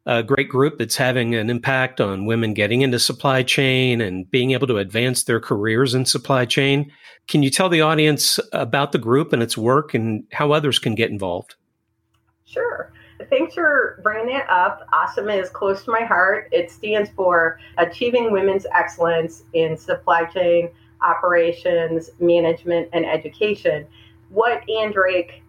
a 0.08 0.24
great 0.24 0.50
group 0.50 0.80
that's 0.80 0.96
having 0.96 1.36
an 1.36 1.52
impact 1.52 2.02
on 2.02 2.26
women 2.26 2.56
getting 2.56 2.82
into 2.82 2.98
supply 2.98 3.44
chain 3.44 4.02
and 4.02 4.28
being 4.32 4.52
able 4.52 4.66
to 4.66 4.78
advance 4.78 5.24
their 5.24 5.40
careers 5.40 5.94
in 5.94 6.06
supply 6.06 6.46
chain. 6.46 6.92
Can 7.28 7.44
you 7.44 7.52
tell 7.52 7.70
the 7.70 7.82
audience 7.82 8.40
about 8.54 8.92
the 8.92 8.98
group 8.98 9.34
and 9.34 9.44
its 9.44 9.56
work 9.56 9.94
and 9.94 10.24
how 10.32 10.52
others 10.52 10.80
can 10.80 10.96
get 10.96 11.12
involved? 11.12 11.54
Sure. 12.46 12.92
Thanks 13.30 13.54
for 13.54 14.00
bringing 14.02 14.34
that 14.34 14.50
up. 14.50 14.88
Awesome 14.92 15.30
is 15.30 15.50
close 15.50 15.84
to 15.84 15.92
my 15.92 16.06
heart. 16.06 16.50
It 16.52 16.72
stands 16.72 17.12
for 17.12 17.60
Achieving 17.78 18.32
Women's 18.32 18.66
Excellence 18.74 19.44
in 19.54 19.78
Supply 19.78 20.26
Chain 20.26 20.72
Operations, 21.04 22.10
Management, 22.20 22.90
and 22.94 23.06
Education. 23.06 23.86
What 24.30 24.68
Ann 24.68 24.92
Drake 24.92 25.44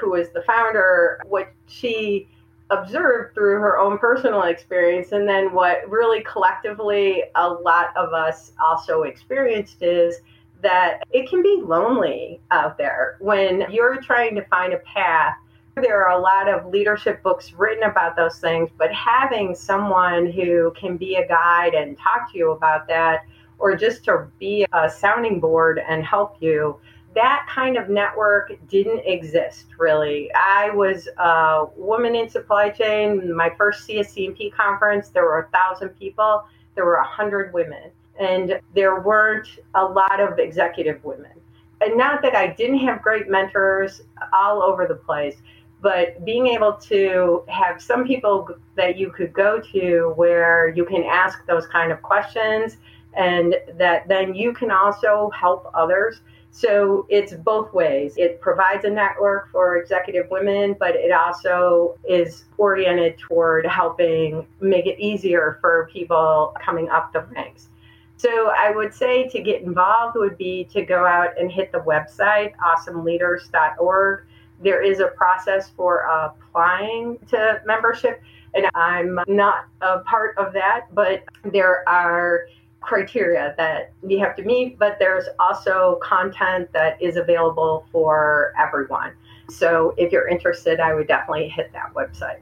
who 0.00 0.14
is 0.14 0.30
the 0.30 0.42
founder, 0.42 1.20
what 1.26 1.52
she 1.66 2.28
observed 2.70 3.34
through 3.34 3.60
her 3.60 3.78
own 3.78 3.98
personal 3.98 4.42
experience, 4.44 5.12
and 5.12 5.28
then 5.28 5.52
what 5.52 5.88
really 5.88 6.22
collectively 6.22 7.24
a 7.34 7.48
lot 7.48 7.94
of 7.96 8.12
us 8.12 8.52
also 8.64 9.02
experienced 9.02 9.82
is 9.82 10.20
that 10.62 11.04
it 11.10 11.28
can 11.28 11.42
be 11.42 11.60
lonely 11.62 12.40
out 12.50 12.78
there 12.78 13.16
when 13.20 13.66
you're 13.70 14.00
trying 14.00 14.34
to 14.34 14.44
find 14.46 14.72
a 14.72 14.78
path. 14.78 15.34
There 15.74 16.06
are 16.06 16.18
a 16.18 16.22
lot 16.22 16.48
of 16.48 16.66
leadership 16.72 17.22
books 17.22 17.52
written 17.52 17.82
about 17.82 18.16
those 18.16 18.38
things, 18.38 18.70
but 18.78 18.92
having 18.92 19.54
someone 19.54 20.30
who 20.30 20.72
can 20.78 20.96
be 20.96 21.16
a 21.16 21.28
guide 21.28 21.74
and 21.74 21.98
talk 21.98 22.32
to 22.32 22.38
you 22.38 22.52
about 22.52 22.88
that, 22.88 23.26
or 23.58 23.76
just 23.76 24.04
to 24.04 24.26
be 24.38 24.66
a 24.72 24.88
sounding 24.88 25.38
board 25.38 25.80
and 25.86 26.04
help 26.04 26.36
you 26.40 26.78
that 27.14 27.46
kind 27.48 27.76
of 27.76 27.88
network 27.88 28.52
didn't 28.68 29.02
exist 29.06 29.66
really. 29.78 30.30
I 30.34 30.70
was 30.70 31.08
a 31.18 31.66
woman 31.76 32.14
in 32.14 32.28
supply 32.28 32.70
chain. 32.70 33.34
My 33.34 33.50
first 33.56 33.86
CSCMP 33.88 34.52
conference, 34.52 35.08
there 35.08 35.24
were 35.24 35.40
a 35.40 35.48
thousand 35.48 35.90
people. 35.90 36.44
There 36.74 36.84
were 36.84 36.96
a 36.96 37.06
hundred 37.06 37.52
women, 37.52 37.90
and 38.18 38.60
there 38.74 39.00
weren't 39.00 39.48
a 39.74 39.84
lot 39.84 40.20
of 40.20 40.38
executive 40.38 41.02
women. 41.04 41.32
And 41.80 41.96
not 41.96 42.22
that 42.22 42.34
I 42.34 42.48
didn't 42.48 42.78
have 42.78 43.02
great 43.02 43.28
mentors 43.28 44.00
all 44.32 44.62
over 44.62 44.86
the 44.86 44.94
place, 44.94 45.36
but 45.80 46.24
being 46.24 46.46
able 46.46 46.72
to 46.74 47.44
have 47.48 47.80
some 47.80 48.06
people 48.06 48.48
that 48.74 48.96
you 48.96 49.10
could 49.10 49.32
go 49.32 49.60
to 49.72 50.12
where 50.16 50.68
you 50.68 50.84
can 50.84 51.04
ask 51.04 51.44
those 51.46 51.66
kind 51.66 51.92
of 51.92 52.02
questions, 52.02 52.78
and 53.16 53.54
that 53.76 54.08
then 54.08 54.34
you 54.34 54.52
can 54.52 54.70
also 54.70 55.30
help 55.38 55.70
others 55.74 56.20
so 56.56 57.04
it's 57.08 57.32
both 57.32 57.72
ways. 57.74 58.14
It 58.16 58.40
provides 58.40 58.84
a 58.84 58.90
network 58.90 59.50
for 59.50 59.76
executive 59.76 60.30
women, 60.30 60.76
but 60.78 60.94
it 60.94 61.10
also 61.10 61.98
is 62.08 62.44
oriented 62.58 63.18
toward 63.18 63.66
helping 63.66 64.46
make 64.60 64.86
it 64.86 65.00
easier 65.00 65.58
for 65.60 65.90
people 65.92 66.54
coming 66.64 66.88
up 66.90 67.12
the 67.12 67.22
ranks. 67.22 67.70
So 68.18 68.52
I 68.56 68.70
would 68.70 68.94
say 68.94 69.26
to 69.30 69.42
get 69.42 69.62
involved 69.62 70.16
would 70.16 70.38
be 70.38 70.62
to 70.72 70.84
go 70.84 71.04
out 71.04 71.36
and 71.36 71.50
hit 71.50 71.72
the 71.72 71.80
website, 71.80 72.54
awesomeleaders.org. 72.58 74.24
There 74.62 74.80
is 74.80 75.00
a 75.00 75.08
process 75.08 75.70
for 75.70 76.02
applying 76.02 77.18
to 77.30 77.62
membership, 77.66 78.22
and 78.54 78.66
I'm 78.76 79.18
not 79.26 79.64
a 79.80 79.98
part 79.98 80.38
of 80.38 80.52
that, 80.52 80.86
but 80.94 81.24
there 81.42 81.82
are 81.88 82.46
criteria 82.84 83.54
that 83.56 83.92
you 84.06 84.18
have 84.20 84.36
to 84.36 84.42
meet, 84.42 84.78
but 84.78 84.96
there's 84.98 85.26
also 85.38 85.98
content 86.02 86.70
that 86.72 87.00
is 87.02 87.16
available 87.16 87.86
for 87.90 88.52
everyone. 88.60 89.12
So 89.50 89.94
if 89.96 90.12
you're 90.12 90.28
interested, 90.28 90.80
I 90.80 90.94
would 90.94 91.08
definitely 91.08 91.48
hit 91.48 91.72
that 91.72 91.92
website. 91.94 92.40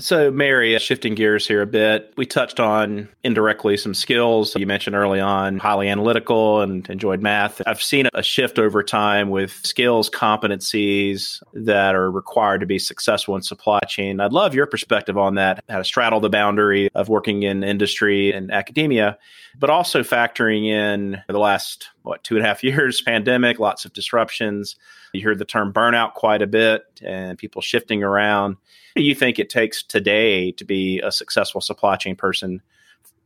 So, 0.00 0.30
Mary, 0.30 0.76
uh, 0.76 0.78
shifting 0.78 1.16
gears 1.16 1.46
here 1.46 1.60
a 1.60 1.66
bit, 1.66 2.12
we 2.16 2.24
touched 2.24 2.60
on 2.60 3.08
indirectly 3.24 3.76
some 3.76 3.94
skills. 3.94 4.54
You 4.54 4.64
mentioned 4.64 4.94
early 4.94 5.18
on 5.18 5.58
highly 5.58 5.88
analytical 5.88 6.60
and 6.60 6.88
enjoyed 6.88 7.20
math. 7.20 7.60
I've 7.66 7.82
seen 7.82 8.08
a 8.14 8.22
shift 8.22 8.60
over 8.60 8.84
time 8.84 9.30
with 9.30 9.50
skills, 9.66 10.08
competencies 10.08 11.42
that 11.52 11.96
are 11.96 12.12
required 12.12 12.60
to 12.60 12.66
be 12.66 12.78
successful 12.78 13.34
in 13.34 13.42
supply 13.42 13.80
chain. 13.88 14.20
I'd 14.20 14.32
love 14.32 14.54
your 14.54 14.66
perspective 14.66 15.18
on 15.18 15.34
that, 15.34 15.64
how 15.68 15.78
to 15.78 15.84
straddle 15.84 16.20
the 16.20 16.30
boundary 16.30 16.90
of 16.94 17.08
working 17.08 17.42
in 17.42 17.64
industry 17.64 18.32
and 18.32 18.52
academia, 18.52 19.18
but 19.58 19.68
also 19.68 20.04
factoring 20.04 20.66
in 20.68 21.20
the 21.28 21.40
last, 21.40 21.88
what, 22.02 22.24
two 22.24 22.36
and 22.36 22.44
a 22.44 22.48
half 22.48 22.62
years, 22.64 23.00
pandemic, 23.00 23.58
lots 23.58 23.84
of 23.84 23.92
disruptions. 23.92 24.76
You 25.12 25.22
heard 25.22 25.38
the 25.38 25.44
term 25.44 25.72
burnout 25.72 26.14
quite 26.14 26.42
a 26.42 26.46
bit 26.46 26.84
and 27.02 27.38
people 27.38 27.62
shifting 27.62 28.02
around 28.02 28.56
do 28.98 29.04
you 29.04 29.14
think 29.14 29.38
it 29.38 29.48
takes 29.48 29.84
today 29.84 30.50
to 30.52 30.64
be 30.64 31.00
a 31.00 31.12
successful 31.12 31.60
supply 31.60 31.94
chain 31.94 32.16
person, 32.16 32.60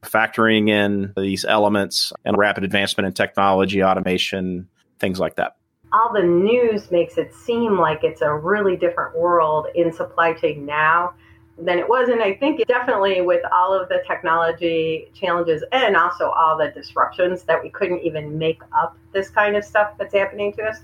factoring 0.02 0.68
in 0.68 1.14
these 1.16 1.46
elements 1.46 2.12
and 2.26 2.36
rapid 2.36 2.62
advancement 2.62 3.06
in 3.06 3.14
technology, 3.14 3.82
automation, 3.82 4.68
things 4.98 5.18
like 5.18 5.36
that? 5.36 5.56
All 5.94 6.12
the 6.12 6.22
news 6.22 6.90
makes 6.90 7.16
it 7.16 7.34
seem 7.34 7.78
like 7.78 8.00
it's 8.02 8.20
a 8.20 8.34
really 8.34 8.76
different 8.76 9.16
world 9.16 9.66
in 9.74 9.94
supply 9.94 10.34
chain 10.34 10.66
now 10.66 11.14
than 11.58 11.78
it 11.78 11.88
was. 11.88 12.08
And 12.08 12.22
I 12.22 12.34
think 12.34 12.66
definitely 12.66 13.20
with 13.20 13.42
all 13.52 13.72
of 13.72 13.88
the 13.88 14.02
technology 14.06 15.10
challenges 15.14 15.62
and 15.72 15.96
also 15.96 16.30
all 16.30 16.56
the 16.56 16.68
disruptions 16.68 17.44
that 17.44 17.62
we 17.62 17.70
couldn't 17.70 18.00
even 18.00 18.38
make 18.38 18.62
up 18.76 18.96
this 19.12 19.28
kind 19.28 19.56
of 19.56 19.64
stuff 19.64 19.92
that's 19.98 20.14
happening 20.14 20.52
to 20.54 20.62
us. 20.62 20.78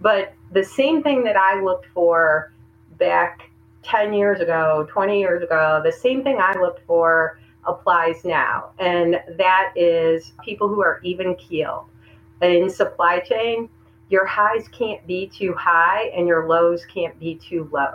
But 0.00 0.34
the 0.52 0.64
same 0.64 1.02
thing 1.02 1.24
that 1.24 1.36
I 1.36 1.60
looked 1.60 1.86
for 1.94 2.52
back 2.98 3.50
10 3.82 4.12
years 4.12 4.40
ago, 4.40 4.86
20 4.90 5.18
years 5.18 5.42
ago, 5.42 5.80
the 5.84 5.92
same 5.92 6.22
thing 6.22 6.38
I 6.40 6.58
looked 6.58 6.84
for 6.86 7.38
applies 7.66 8.24
now. 8.24 8.70
And 8.78 9.20
that 9.36 9.72
is 9.76 10.32
people 10.44 10.68
who 10.68 10.82
are 10.82 11.00
even 11.02 11.34
keeled. 11.36 11.86
In 12.42 12.70
supply 12.70 13.20
chain, 13.20 13.68
your 14.08 14.26
highs 14.26 14.66
can't 14.68 15.06
be 15.06 15.26
too 15.28 15.54
high 15.54 16.10
and 16.14 16.26
your 16.26 16.48
lows 16.48 16.84
can't 16.86 17.18
be 17.20 17.36
too 17.36 17.68
low. 17.70 17.94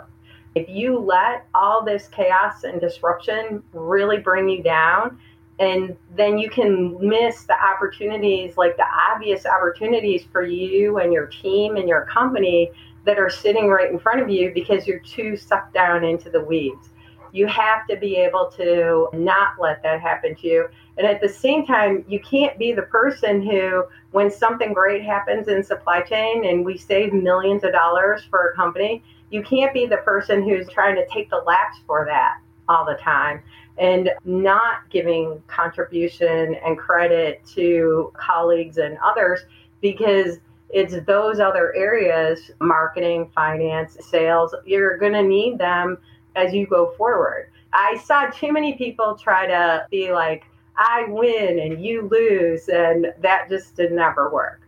If 0.56 0.70
you 0.70 0.98
let 0.98 1.46
all 1.54 1.84
this 1.84 2.08
chaos 2.08 2.64
and 2.64 2.80
disruption 2.80 3.62
really 3.74 4.16
bring 4.16 4.48
you 4.48 4.62
down, 4.62 5.18
and 5.58 5.94
then 6.16 6.38
you 6.38 6.48
can 6.48 6.96
miss 7.06 7.44
the 7.44 7.62
opportunities, 7.62 8.56
like 8.56 8.78
the 8.78 8.86
obvious 9.12 9.44
opportunities 9.44 10.24
for 10.32 10.42
you 10.42 10.96
and 10.98 11.12
your 11.12 11.26
team 11.26 11.76
and 11.76 11.86
your 11.86 12.06
company 12.06 12.70
that 13.04 13.18
are 13.18 13.28
sitting 13.28 13.68
right 13.68 13.90
in 13.90 13.98
front 13.98 14.22
of 14.22 14.30
you 14.30 14.50
because 14.54 14.86
you're 14.86 15.00
too 15.00 15.36
sucked 15.36 15.74
down 15.74 16.04
into 16.04 16.30
the 16.30 16.40
weeds. 16.40 16.88
You 17.32 17.46
have 17.48 17.86
to 17.88 17.96
be 17.96 18.16
able 18.16 18.50
to 18.56 19.08
not 19.12 19.60
let 19.60 19.82
that 19.82 20.00
happen 20.00 20.36
to 20.36 20.46
you. 20.46 20.68
And 20.96 21.06
at 21.06 21.20
the 21.20 21.28
same 21.28 21.66
time, 21.66 22.02
you 22.08 22.18
can't 22.18 22.58
be 22.58 22.72
the 22.72 22.82
person 22.82 23.42
who, 23.42 23.84
when 24.12 24.30
something 24.30 24.72
great 24.72 25.04
happens 25.04 25.48
in 25.48 25.62
supply 25.62 26.00
chain 26.00 26.46
and 26.46 26.64
we 26.64 26.78
save 26.78 27.12
millions 27.12 27.62
of 27.62 27.72
dollars 27.72 28.24
for 28.30 28.48
a 28.48 28.56
company, 28.56 29.02
you 29.30 29.42
can't 29.42 29.72
be 29.72 29.86
the 29.86 29.98
person 29.98 30.42
who's 30.42 30.68
trying 30.68 30.94
to 30.96 31.06
take 31.08 31.30
the 31.30 31.42
laps 31.46 31.78
for 31.86 32.04
that 32.04 32.38
all 32.68 32.84
the 32.84 32.94
time 32.94 33.42
and 33.78 34.10
not 34.24 34.88
giving 34.90 35.42
contribution 35.46 36.56
and 36.64 36.78
credit 36.78 37.44
to 37.54 38.12
colleagues 38.14 38.78
and 38.78 38.96
others 39.04 39.40
because 39.82 40.38
it's 40.70 40.96
those 41.06 41.38
other 41.38 41.74
areas 41.76 42.50
marketing, 42.60 43.30
finance, 43.34 43.96
sales 44.00 44.54
you're 44.64 44.98
going 44.98 45.12
to 45.12 45.22
need 45.22 45.58
them 45.58 45.98
as 46.34 46.52
you 46.52 46.66
go 46.66 46.92
forward. 46.96 47.50
I 47.72 48.00
saw 48.04 48.26
too 48.26 48.52
many 48.52 48.74
people 48.74 49.16
try 49.16 49.46
to 49.46 49.86
be 49.90 50.12
like, 50.12 50.44
I 50.76 51.06
win 51.08 51.58
and 51.58 51.82
you 51.84 52.08
lose, 52.10 52.68
and 52.68 53.12
that 53.20 53.48
just 53.48 53.76
did 53.76 53.92
never 53.92 54.30
work. 54.30 54.60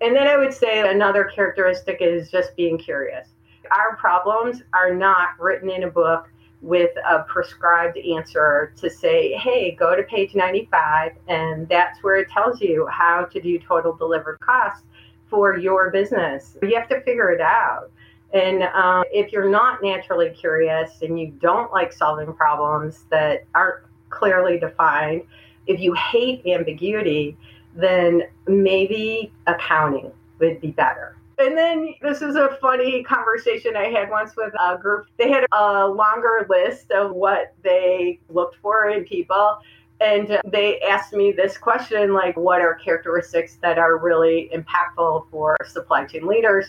And 0.00 0.14
then 0.14 0.26
I 0.26 0.36
would 0.36 0.52
say 0.52 0.88
another 0.88 1.24
characteristic 1.24 1.98
is 2.00 2.30
just 2.30 2.54
being 2.56 2.78
curious. 2.78 3.28
Our 3.70 3.96
problems 3.96 4.62
are 4.72 4.94
not 4.94 5.30
written 5.38 5.70
in 5.70 5.84
a 5.84 5.90
book 5.90 6.28
with 6.62 6.90
a 7.08 7.22
prescribed 7.24 7.98
answer 7.98 8.72
to 8.76 8.90
say, 8.90 9.32
hey, 9.34 9.72
go 9.72 9.94
to 9.94 10.02
page 10.04 10.34
95, 10.34 11.12
and 11.28 11.68
that's 11.68 12.02
where 12.02 12.16
it 12.16 12.28
tells 12.30 12.60
you 12.60 12.86
how 12.90 13.24
to 13.24 13.40
do 13.40 13.58
total 13.58 13.94
delivered 13.94 14.40
costs 14.40 14.84
for 15.28 15.56
your 15.56 15.90
business. 15.90 16.56
You 16.62 16.74
have 16.76 16.88
to 16.88 17.00
figure 17.02 17.30
it 17.30 17.40
out. 17.40 17.90
And 18.32 18.64
um, 18.64 19.04
if 19.12 19.32
you're 19.32 19.48
not 19.48 19.82
naturally 19.82 20.30
curious 20.30 21.02
and 21.02 21.18
you 21.18 21.28
don't 21.40 21.72
like 21.72 21.92
solving 21.92 22.32
problems 22.32 23.04
that 23.10 23.44
aren't 23.54 23.84
clearly 24.10 24.58
defined, 24.58 25.22
if 25.66 25.80
you 25.80 25.94
hate 25.94 26.46
ambiguity, 26.46 27.36
then 27.74 28.22
maybe 28.46 29.32
accounting 29.46 30.10
would 30.38 30.60
be 30.60 30.70
better. 30.70 31.15
And 31.38 31.56
then 31.56 31.94
this 32.00 32.22
is 32.22 32.34
a 32.36 32.56
funny 32.60 33.02
conversation 33.02 33.76
I 33.76 33.90
had 33.90 34.08
once 34.10 34.36
with 34.36 34.54
a 34.58 34.78
group. 34.78 35.06
They 35.18 35.30
had 35.30 35.44
a 35.52 35.86
longer 35.86 36.46
list 36.48 36.90
of 36.90 37.12
what 37.12 37.54
they 37.62 38.20
looked 38.30 38.56
for 38.62 38.88
in 38.88 39.04
people. 39.04 39.58
And 40.00 40.40
they 40.46 40.80
asked 40.80 41.12
me 41.12 41.32
this 41.32 41.58
question 41.58 42.14
like, 42.14 42.36
what 42.36 42.60
are 42.62 42.74
characteristics 42.74 43.58
that 43.62 43.78
are 43.78 43.98
really 43.98 44.50
impactful 44.54 45.30
for 45.30 45.56
supply 45.66 46.06
chain 46.06 46.26
leaders? 46.26 46.66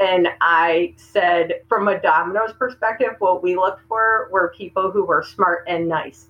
And 0.00 0.28
I 0.40 0.94
said, 0.96 1.62
from 1.68 1.88
a 1.88 2.00
Domino's 2.00 2.52
perspective, 2.52 3.14
what 3.18 3.42
we 3.42 3.56
looked 3.56 3.86
for 3.88 4.28
were 4.30 4.52
people 4.56 4.90
who 4.90 5.04
were 5.04 5.22
smart 5.22 5.64
and 5.68 5.88
nice. 5.88 6.26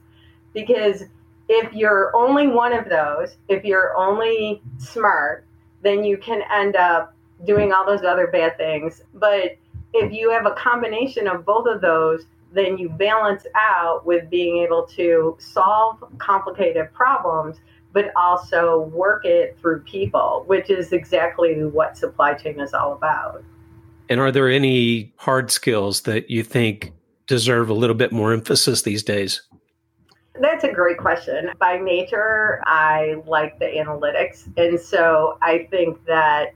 Because 0.53 1.05
if 1.49 1.73
you're 1.73 2.14
only 2.14 2.47
one 2.47 2.73
of 2.73 2.88
those, 2.88 3.37
if 3.49 3.64
you're 3.64 3.97
only 3.97 4.62
smart, 4.79 5.47
then 5.83 6.05
you 6.05 6.17
can 6.17 6.43
end 6.50 6.76
up 6.76 7.14
doing 7.45 7.73
all 7.73 7.85
those 7.85 8.05
other 8.05 8.26
bad 8.26 8.57
things. 8.57 9.03
But 9.14 9.57
if 9.93 10.12
you 10.12 10.31
have 10.31 10.47
a 10.47 10.53
combination 10.53 11.26
of 11.26 11.45
both 11.45 11.67
of 11.67 11.81
those, 11.81 12.26
then 12.53 12.79
you 12.79 12.88
balance 12.88 13.47
out 13.55 14.07
with 14.07 14.31
being 14.31 14.59
able 14.62 14.87
to 14.87 15.37
solve 15.41 16.03
complicated 16.19 16.93
problems, 16.93 17.57
but 17.93 18.12
also 18.17 18.83
work 18.93 19.25
it 19.25 19.57
through 19.61 19.81
people, 19.81 20.45
which 20.47 20.71
is 20.71 20.93
exactly 20.93 21.64
what 21.64 21.97
supply 21.97 22.35
chain 22.35 22.61
is 22.61 22.73
all 22.73 22.93
about. 22.93 23.43
And 24.09 24.21
are 24.21 24.31
there 24.31 24.49
any 24.49 25.12
hard 25.17 25.50
skills 25.50 26.03
that 26.03 26.31
you 26.31 26.43
think 26.43 26.93
deserve 27.26 27.69
a 27.71 27.75
little 27.75 27.97
bit 27.97 28.12
more 28.12 28.33
emphasis 28.33 28.83
these 28.83 29.03
days? 29.03 29.43
That's 30.41 30.64
a 30.64 30.73
great 30.73 30.99
question. 30.99 31.50
By 31.59 31.79
nature, 31.79 32.61
I 32.67 33.23
like 33.26 33.59
the 33.61 33.67
analytics. 33.67 34.49
And 34.57 34.81
so 34.81 35.38
I 35.41 35.69
think 35.71 36.05
that 36.07 36.49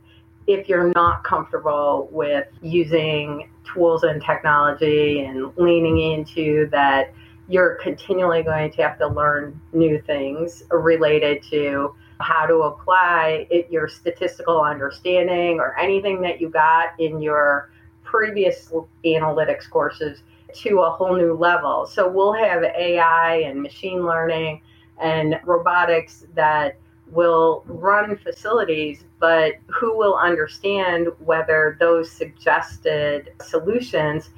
if 0.48 0.66
you're 0.66 0.90
not 0.94 1.22
comfortable 1.24 2.08
with 2.10 2.46
using 2.62 3.50
tools 3.64 4.02
and 4.02 4.24
technology 4.24 5.20
and 5.20 5.52
leaning 5.58 6.00
into 6.00 6.66
that, 6.70 7.12
you're 7.48 7.74
continually 7.82 8.42
going 8.42 8.70
to 8.72 8.82
have 8.82 8.98
to 8.98 9.06
learn 9.06 9.60
new 9.74 10.00
things 10.00 10.62
related 10.70 11.42
to 11.50 11.94
how 12.20 12.46
to 12.46 12.62
apply 12.62 13.46
it, 13.50 13.70
your 13.70 13.88
statistical 13.88 14.62
understanding 14.62 15.60
or 15.60 15.78
anything 15.78 16.22
that 16.22 16.40
you 16.40 16.48
got 16.48 16.98
in 16.98 17.20
your 17.20 17.70
previous 18.02 18.72
analytics 19.04 19.68
courses 19.68 20.22
to 20.54 20.80
a 20.80 20.90
whole 20.90 21.14
new 21.14 21.34
level. 21.34 21.86
So 21.86 22.08
we'll 22.08 22.32
have 22.32 22.62
AI 22.64 23.42
and 23.44 23.62
machine 23.62 24.06
learning 24.06 24.62
and 24.98 25.38
robotics 25.44 26.24
that 26.34 26.78
will 27.10 27.64
run 27.66 28.16
facilities, 28.16 29.04
but 29.18 29.54
who 29.68 29.96
will 29.96 30.16
understand 30.16 31.08
whether 31.18 31.76
those 31.80 32.10
suggested 32.10 33.32
solutions 33.42 34.30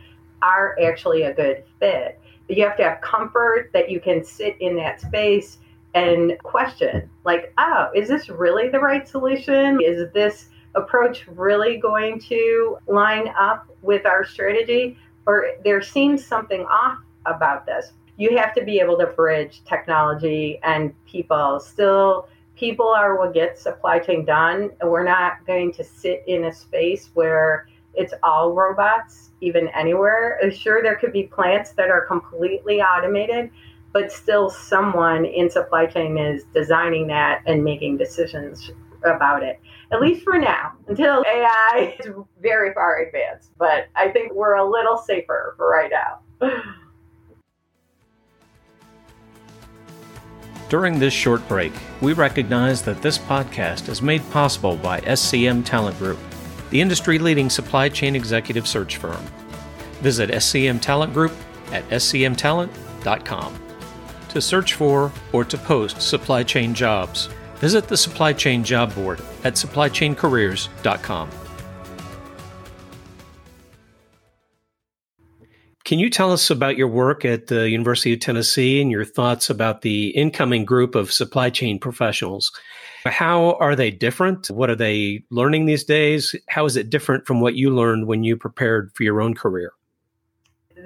are 0.43 0.77
actually 0.83 1.23
a 1.23 1.35
good 1.35 1.65
fit? 1.79 2.21
You 2.49 2.65
have 2.65 2.77
to 2.79 2.85
have 2.85 3.01
comfort 3.01 3.71
that 3.73 3.91
you 3.91 4.01
can 4.01 4.25
sit 4.25 4.57
in 4.61 4.77
that 4.77 5.01
space 5.01 5.59
and 5.95 6.39
question, 6.43 7.09
like, 7.25 7.53
oh, 7.59 7.89
is 7.95 8.09
this 8.09 8.29
really 8.29 8.69
the 8.69 8.79
right 8.79 9.07
solution? 9.09 9.81
Is 9.81 10.11
this 10.13 10.49
approach 10.75 11.27
really 11.29 11.79
going 11.79 12.21
to 12.21 12.79
line 12.87 13.29
up 13.39 13.69
with 13.83 14.07
our 14.07 14.25
strategy? 14.25 14.97
Or 15.27 15.53
there 15.65 15.83
seems 15.83 16.25
something 16.25 16.63
off 16.63 16.99
about 17.27 17.67
this. 17.67 17.93
You 18.17 18.37
have 18.37 18.55
to 18.55 18.65
be 18.65 18.81
able 18.81 18.99
to 18.99 19.07
bridge 19.07 19.63
technology 19.65 20.61
and 20.63 20.95
people. 21.07 21.61
Still, 21.61 22.29
people 22.61 22.89
are 22.89 23.19
what 23.19 23.33
gets 23.33 23.63
supply 23.63 23.99
chain 23.99 24.25
done. 24.27 24.71
We're 24.83 25.03
not 25.03 25.45
going 25.47 25.73
to 25.73 25.83
sit 25.83 26.23
in 26.27 26.45
a 26.45 26.53
space 26.53 27.11
where 27.15 27.67
it's 27.95 28.13
all 28.23 28.53
robots, 28.53 29.31
even 29.41 29.69
anywhere. 29.69 30.39
Sure, 30.53 30.83
there 30.83 30.97
could 30.97 31.13
be 31.13 31.25
plants 31.25 31.73
that 31.73 31.89
are 31.89 32.05
completely 32.05 32.83
automated, 32.83 33.51
but 33.93 34.13
still 34.13 34.51
someone 34.51 35.25
in 35.25 35.51
supply 35.51 35.87
chain 35.87 36.19
is 36.19 36.45
designing 36.55 37.07
that 37.07 37.43
and 37.47 37.65
making 37.65 37.97
decisions 37.97 38.71
about 39.05 39.43
it. 39.43 39.59
At 39.91 40.03
least 40.03 40.23
for 40.23 40.39
now, 40.39 40.75
until 40.87 41.25
AI 41.27 41.97
is 42.05 42.13
very 42.41 42.75
far 42.75 42.99
advanced. 42.99 43.53
But 43.59 43.89
I 43.97 44.11
think 44.11 44.35
we're 44.35 44.57
a 44.57 44.71
little 44.71 44.99
safer 44.99 45.55
for 45.57 45.69
right 45.69 45.91
now. 45.91 46.53
During 50.71 51.01
this 51.01 51.13
short 51.13 51.47
break, 51.49 51.73
we 52.01 52.13
recognize 52.13 52.81
that 52.83 53.03
this 53.03 53.19
podcast 53.19 53.89
is 53.89 54.01
made 54.01 54.23
possible 54.31 54.77
by 54.77 55.01
SCM 55.01 55.65
Talent 55.65 55.99
Group, 55.99 56.21
the 56.71 56.81
industry 56.81 57.19
leading 57.19 57.51
supply 57.51 57.89
chain 57.89 58.15
executive 58.15 58.69
search 58.69 58.97
firm. 58.97 59.21
Visit 60.01 60.31
SCM 60.31 60.81
Talent 60.81 61.13
Group 61.13 61.33
at 61.73 61.89
scmtalent.com 61.89 63.61
to 64.29 64.41
search 64.41 64.75
for 64.75 65.11
or 65.33 65.45
to 65.45 65.59
post 65.59 66.01
supply 66.01 66.45
chain 66.45 66.73
jobs. 66.73 67.29
Visit 67.57 67.89
the 67.89 67.97
Supply 67.97 68.33
Chain 68.33 68.63
Job 68.63 68.95
Board 68.95 69.21
at 69.43 69.55
supplychaincareers.com. 69.55 71.31
Can 75.91 75.99
you 75.99 76.09
tell 76.09 76.31
us 76.31 76.51
about 76.51 76.77
your 76.77 76.87
work 76.87 77.25
at 77.25 77.49
the 77.49 77.69
University 77.69 78.13
of 78.13 78.21
Tennessee 78.21 78.81
and 78.81 78.93
your 78.93 79.05
thoughts 79.05 79.51
about 79.51 79.83
the 79.83 80.11
incoming 80.11 80.65
group 80.65 80.95
of 80.95 81.11
supply 81.11 81.51
chain 81.51 81.81
professionals? 81.81 82.53
How 83.05 83.55
are 83.55 83.75
they 83.75 83.91
different? 83.91 84.53
What 84.53 84.71
are 84.71 84.77
they 84.77 85.25
learning 85.31 85.67
these 85.67 85.83
days? 85.83 86.37
How 86.49 86.65
is 86.65 86.77
it 86.77 86.91
different 86.91 87.27
from 87.27 87.41
what 87.41 87.57
you 87.57 87.75
learned 87.75 88.07
when 88.07 88.23
you 88.23 88.37
prepared 88.37 88.93
for 88.95 89.03
your 89.03 89.21
own 89.21 89.35
career? 89.35 89.73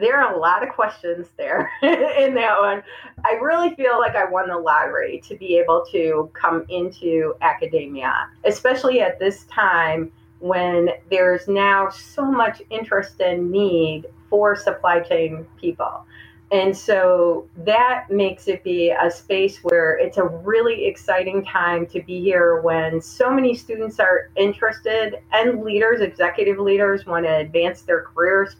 there 0.00 0.20
are 0.20 0.34
a 0.34 0.38
lot 0.40 0.66
of 0.66 0.70
questions 0.70 1.28
there 1.36 1.70
in 1.82 2.34
that 2.34 2.58
one. 2.58 2.82
I 3.24 3.34
really 3.34 3.76
feel 3.76 4.00
like 4.00 4.16
I 4.16 4.24
won 4.24 4.48
the 4.48 4.56
lottery 4.56 5.22
to 5.28 5.36
be 5.36 5.56
able 5.58 5.84
to 5.92 6.32
come 6.32 6.64
into 6.68 7.34
academia, 7.42 8.28
especially 8.44 9.00
at 9.00 9.20
this 9.20 9.44
time 9.44 10.10
when 10.40 10.90
there's 11.10 11.48
now 11.48 11.88
so 11.88 12.24
much 12.24 12.62
interest 12.70 13.20
and 13.20 13.50
need 13.50 14.06
for 14.28 14.56
supply 14.56 15.00
chain 15.00 15.46
people. 15.60 16.04
And 16.52 16.76
so 16.76 17.48
that 17.56 18.10
makes 18.10 18.46
it 18.46 18.62
be 18.62 18.90
a 18.90 19.10
space 19.10 19.58
where 19.64 19.98
it's 19.98 20.18
a 20.18 20.24
really 20.24 20.86
exciting 20.86 21.44
time 21.44 21.86
to 21.86 22.02
be 22.02 22.20
here 22.20 22.60
when 22.60 23.00
so 23.00 23.30
many 23.30 23.54
students 23.54 23.98
are 23.98 24.30
interested 24.36 25.16
and 25.32 25.64
leaders, 25.64 26.00
executive 26.00 26.58
leaders, 26.58 27.06
want 27.06 27.24
to 27.24 27.36
advance 27.36 27.82
their 27.82 28.02
careers 28.02 28.56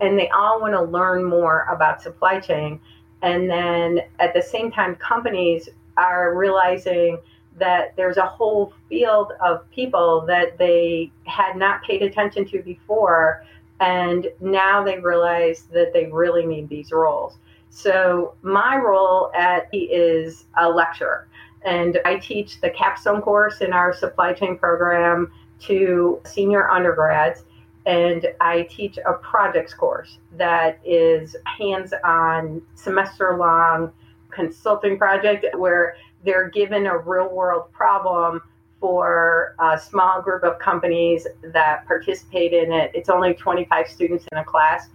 and 0.00 0.18
they 0.18 0.28
all 0.28 0.60
want 0.60 0.74
to 0.74 0.82
learn 0.82 1.24
more 1.24 1.66
about 1.70 2.02
supply 2.02 2.38
chain. 2.40 2.80
And 3.22 3.48
then 3.50 4.00
at 4.18 4.34
the 4.34 4.42
same 4.42 4.70
time, 4.70 4.94
companies 4.96 5.68
are 5.96 6.36
realizing 6.36 7.18
that 7.58 7.94
there's 7.96 8.16
a 8.16 8.26
whole 8.26 8.72
field 8.88 9.32
of 9.44 9.68
people 9.70 10.24
that 10.26 10.58
they 10.58 11.10
had 11.24 11.56
not 11.56 11.82
paid 11.82 12.02
attention 12.02 12.44
to 12.46 12.62
before. 12.62 13.44
And 13.80 14.28
now 14.40 14.82
they 14.82 14.98
realize 14.98 15.64
that 15.72 15.92
they 15.92 16.06
really 16.06 16.44
need 16.44 16.68
these 16.68 16.90
roles. 16.90 17.38
So 17.70 18.34
my 18.42 18.76
role 18.76 19.30
at 19.34 19.68
is 19.72 20.46
a 20.56 20.68
lecturer. 20.68 21.28
And 21.64 21.98
I 22.04 22.16
teach 22.16 22.60
the 22.60 22.70
capstone 22.70 23.20
course 23.20 23.60
in 23.60 23.72
our 23.72 23.92
supply 23.92 24.32
chain 24.32 24.58
program 24.58 25.30
to 25.60 26.20
senior 26.24 26.70
undergrads 26.70 27.44
and 27.88 28.26
I 28.38 28.62
teach 28.64 28.98
a 28.98 29.14
projects 29.14 29.72
course 29.72 30.18
that 30.36 30.78
is 30.84 31.34
hands 31.58 31.94
on, 32.04 32.60
semester 32.74 33.36
long 33.38 33.92
consulting 34.30 34.98
project 34.98 35.46
where 35.56 35.96
they're 36.24 36.48
given 36.50 36.86
a 36.86 36.98
real 36.98 37.28
world 37.28 37.72
problem 37.72 38.42
for 38.80 39.54
a 39.60 39.78
small 39.78 40.22
group 40.22 40.44
of 40.44 40.58
companies 40.58 41.26
that 41.42 41.86
participate 41.86 42.52
in 42.52 42.72
it. 42.72 42.90
It's 42.94 43.08
only 43.08 43.34
25 43.34 43.88
students 43.88 44.24
in 44.30 44.38
a 44.38 44.44
class. 44.44 44.88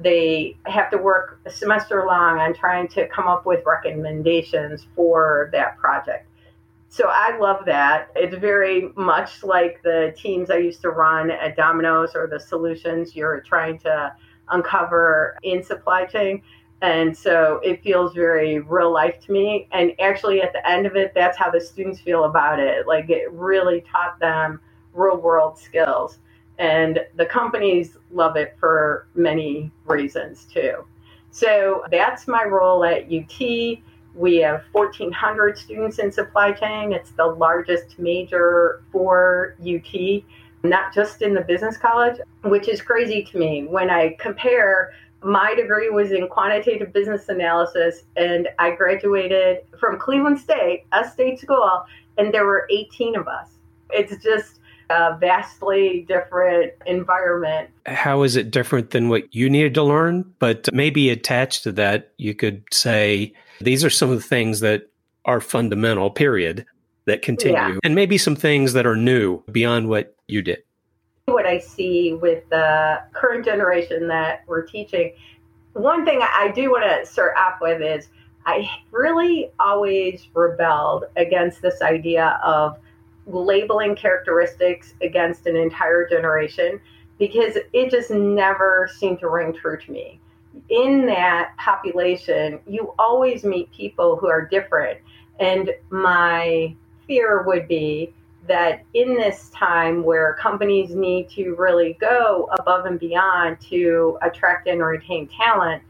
They 0.00 0.56
have 0.66 0.90
to 0.90 0.98
work 0.98 1.40
a 1.44 1.50
semester 1.50 2.04
long 2.06 2.38
on 2.38 2.54
trying 2.54 2.88
to 2.88 3.06
come 3.08 3.28
up 3.28 3.46
with 3.46 3.64
recommendations 3.64 4.86
for 4.94 5.50
that 5.52 5.76
project 5.78 6.28
so 6.88 7.08
I 7.08 7.36
love 7.38 7.64
that. 7.66 8.08
It's 8.16 8.36
very 8.36 8.90
much 8.96 9.44
like 9.44 9.82
the 9.82 10.14
teams 10.16 10.50
I 10.50 10.56
used 10.56 10.80
to 10.82 10.90
run 10.90 11.30
at 11.30 11.56
Domino's 11.56 12.14
or 12.14 12.26
the 12.26 12.40
solutions 12.40 13.14
you're 13.14 13.40
trying 13.40 13.78
to 13.80 14.12
uncover 14.48 15.36
in 15.42 15.62
supply 15.62 16.06
chain. 16.06 16.42
And 16.80 17.16
so 17.16 17.60
it 17.64 17.82
feels 17.82 18.14
very 18.14 18.60
real 18.60 18.92
life 18.92 19.18
to 19.26 19.32
me. 19.32 19.66
And 19.72 19.92
actually, 20.00 20.40
at 20.42 20.52
the 20.52 20.68
end 20.68 20.86
of 20.86 20.94
it, 20.94 21.12
that's 21.14 21.36
how 21.36 21.50
the 21.50 21.60
students 21.60 22.00
feel 22.00 22.24
about 22.24 22.60
it. 22.60 22.86
Like 22.86 23.10
it 23.10 23.30
really 23.32 23.84
taught 23.90 24.18
them 24.20 24.60
real 24.92 25.16
world 25.16 25.58
skills. 25.58 26.18
And 26.58 27.00
the 27.16 27.26
companies 27.26 27.96
love 28.12 28.36
it 28.36 28.56
for 28.58 29.08
many 29.14 29.70
reasons 29.86 30.44
too. 30.44 30.84
So 31.30 31.84
that's 31.90 32.26
my 32.26 32.44
role 32.44 32.84
at 32.84 33.12
UT. 33.12 33.78
We 34.14 34.36
have 34.38 34.64
1,400 34.72 35.58
students 35.58 35.98
in 35.98 36.10
supply 36.10 36.52
chain. 36.52 36.92
It's 36.92 37.10
the 37.12 37.26
largest 37.26 37.98
major 37.98 38.82
for 38.90 39.56
UT, 39.60 40.22
not 40.64 40.92
just 40.92 41.22
in 41.22 41.34
the 41.34 41.42
business 41.42 41.76
college, 41.76 42.18
which 42.42 42.68
is 42.68 42.82
crazy 42.82 43.22
to 43.24 43.38
me 43.38 43.66
when 43.66 43.90
I 43.90 44.16
compare. 44.18 44.92
My 45.22 45.54
degree 45.54 45.90
was 45.90 46.12
in 46.12 46.28
quantitative 46.28 46.92
business 46.92 47.28
analysis, 47.28 48.04
and 48.16 48.48
I 48.58 48.72
graduated 48.72 49.58
from 49.78 49.98
Cleveland 49.98 50.38
State, 50.38 50.84
a 50.92 51.08
state 51.08 51.40
school, 51.40 51.84
and 52.16 52.32
there 52.32 52.46
were 52.46 52.68
18 52.70 53.16
of 53.16 53.26
us. 53.26 53.48
It's 53.90 54.22
just 54.22 54.60
a 54.90 55.16
vastly 55.18 56.04
different 56.08 56.72
environment. 56.86 57.70
How 57.86 58.22
is 58.22 58.36
it 58.36 58.50
different 58.50 58.90
than 58.90 59.08
what 59.08 59.34
you 59.34 59.50
needed 59.50 59.74
to 59.74 59.82
learn? 59.82 60.32
But 60.38 60.68
maybe 60.72 61.10
attached 61.10 61.62
to 61.64 61.72
that, 61.72 62.12
you 62.16 62.34
could 62.34 62.62
say 62.72 63.32
these 63.60 63.84
are 63.84 63.90
some 63.90 64.10
of 64.10 64.16
the 64.16 64.28
things 64.28 64.60
that 64.60 64.90
are 65.24 65.40
fundamental, 65.40 66.10
period, 66.10 66.64
that 67.06 67.22
continue, 67.22 67.56
yeah. 67.56 67.78
and 67.82 67.94
maybe 67.94 68.18
some 68.18 68.36
things 68.36 68.72
that 68.74 68.86
are 68.86 68.96
new 68.96 69.42
beyond 69.50 69.88
what 69.88 70.14
you 70.26 70.42
did. 70.42 70.62
What 71.28 71.46
I 71.46 71.58
see 71.58 72.14
with 72.14 72.48
the 72.48 73.02
current 73.12 73.44
generation 73.44 74.08
that 74.08 74.44
we're 74.46 74.62
teaching, 74.62 75.12
one 75.74 76.04
thing 76.04 76.20
I 76.22 76.50
do 76.54 76.70
want 76.70 76.84
to 76.84 77.04
start 77.04 77.34
off 77.36 77.60
with 77.60 77.82
is 77.82 78.08
I 78.46 78.68
really 78.92 79.50
always 79.60 80.26
rebelled 80.32 81.04
against 81.16 81.60
this 81.60 81.82
idea 81.82 82.40
of 82.42 82.78
labeling 83.26 83.94
characteristics 83.94 84.94
against 85.02 85.46
an 85.46 85.54
entire 85.54 86.08
generation 86.08 86.80
because 87.18 87.58
it 87.74 87.90
just 87.90 88.10
never 88.10 88.88
seemed 88.98 89.20
to 89.20 89.28
ring 89.28 89.52
true 89.52 89.76
to 89.78 89.92
me. 89.92 90.18
In 90.70 91.04
that 91.06 91.52
population, 91.58 92.58
you 92.66 92.94
always 92.98 93.44
meet 93.44 93.70
people 93.70 94.16
who 94.16 94.28
are 94.28 94.46
different. 94.46 94.98
And 95.40 95.72
my 95.90 96.74
fear 97.06 97.42
would 97.42 97.68
be 97.68 98.14
that 98.48 98.84
in 98.94 99.14
this 99.14 99.50
time 99.50 100.02
where 100.02 100.34
companies 100.34 100.94
need 100.94 101.30
to 101.30 101.54
really 101.54 101.96
go 102.00 102.48
above 102.58 102.86
and 102.86 102.98
beyond 102.98 103.60
to 103.70 104.18
attract 104.22 104.66
and 104.66 104.82
retain 104.82 105.28
talent, 105.28 105.82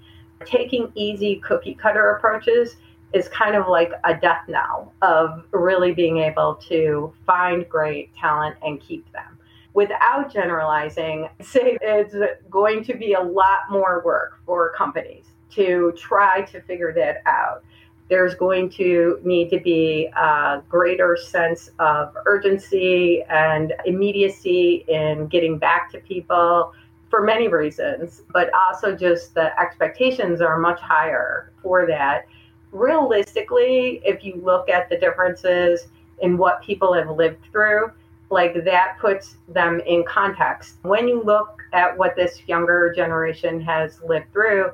taking 0.44 0.90
easy 0.94 1.36
cookie 1.36 1.74
cutter 1.74 2.10
approaches 2.10 2.76
is 3.12 3.28
kind 3.28 3.56
of 3.56 3.68
like 3.68 3.92
a 4.04 4.14
death 4.14 4.42
knell 4.48 4.92
of 5.02 5.44
really 5.52 5.92
being 5.92 6.18
able 6.18 6.56
to 6.56 7.12
find 7.26 7.68
great 7.68 8.14
talent 8.14 8.56
and 8.62 8.80
keep 8.80 9.10
them. 9.12 9.38
Without 9.74 10.32
generalizing, 10.32 11.28
say 11.40 11.78
it's 11.80 12.14
going 12.50 12.84
to 12.84 12.94
be 12.94 13.14
a 13.14 13.20
lot 13.20 13.60
more 13.70 14.02
work 14.04 14.40
for 14.44 14.72
companies 14.76 15.24
to 15.50 15.92
try 15.96 16.42
to 16.42 16.60
figure 16.62 16.92
that 16.92 17.22
out. 17.26 17.64
There's 18.08 18.34
going 18.34 18.70
to 18.70 19.20
need 19.22 19.50
to 19.50 19.60
be 19.60 20.08
a 20.16 20.62
greater 20.68 21.16
sense 21.16 21.70
of 21.78 22.16
urgency 22.24 23.22
and 23.28 23.74
immediacy 23.84 24.84
in 24.88 25.26
getting 25.26 25.58
back 25.58 25.90
to 25.92 25.98
people 25.98 26.72
for 27.10 27.22
many 27.22 27.48
reasons, 27.48 28.22
but 28.32 28.50
also 28.54 28.94
just 28.94 29.34
the 29.34 29.58
expectations 29.60 30.40
are 30.40 30.58
much 30.58 30.80
higher 30.80 31.52
for 31.62 31.86
that 31.86 32.26
realistically, 32.72 34.00
if 34.04 34.24
you 34.24 34.40
look 34.42 34.68
at 34.68 34.88
the 34.88 34.96
differences 34.98 35.86
in 36.20 36.36
what 36.36 36.62
people 36.62 36.92
have 36.92 37.10
lived 37.10 37.38
through, 37.50 37.90
like 38.30 38.64
that 38.64 38.96
puts 39.00 39.36
them 39.48 39.80
in 39.86 40.04
context. 40.04 40.76
When 40.82 41.08
you 41.08 41.22
look 41.22 41.62
at 41.72 41.96
what 41.96 42.14
this 42.16 42.42
younger 42.46 42.92
generation 42.94 43.60
has 43.62 44.00
lived 44.02 44.30
through, 44.32 44.70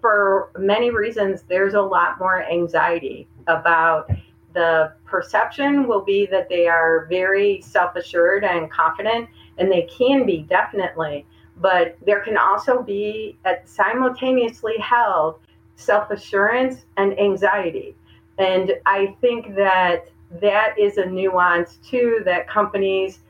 for 0.00 0.50
many 0.58 0.90
reasons, 0.90 1.42
there's 1.42 1.74
a 1.74 1.80
lot 1.80 2.18
more 2.18 2.44
anxiety 2.44 3.28
about 3.46 4.10
the 4.54 4.92
perception 5.04 5.88
will 5.88 6.02
be 6.02 6.26
that 6.26 6.48
they 6.48 6.66
are 6.66 7.06
very 7.06 7.60
self 7.62 7.96
assured 7.96 8.44
and 8.44 8.70
confident, 8.70 9.28
and 9.58 9.70
they 9.70 9.82
can 9.82 10.26
be 10.26 10.42
definitely, 10.42 11.26
but 11.56 11.96
there 12.04 12.20
can 12.20 12.36
also 12.36 12.82
be 12.82 13.38
at 13.44 13.68
simultaneously 13.68 14.76
held 14.78 15.38
self 15.76 16.10
assurance, 16.10 16.84
and 16.96 17.18
anxiety. 17.18 17.96
And 18.38 18.72
I 18.86 19.16
think 19.20 19.54
that 19.56 20.08
that 20.40 20.78
is 20.78 20.96
a 20.96 21.06
nuance 21.06 21.78
too 21.78 22.22
that 22.24 22.48
companies 22.48 23.20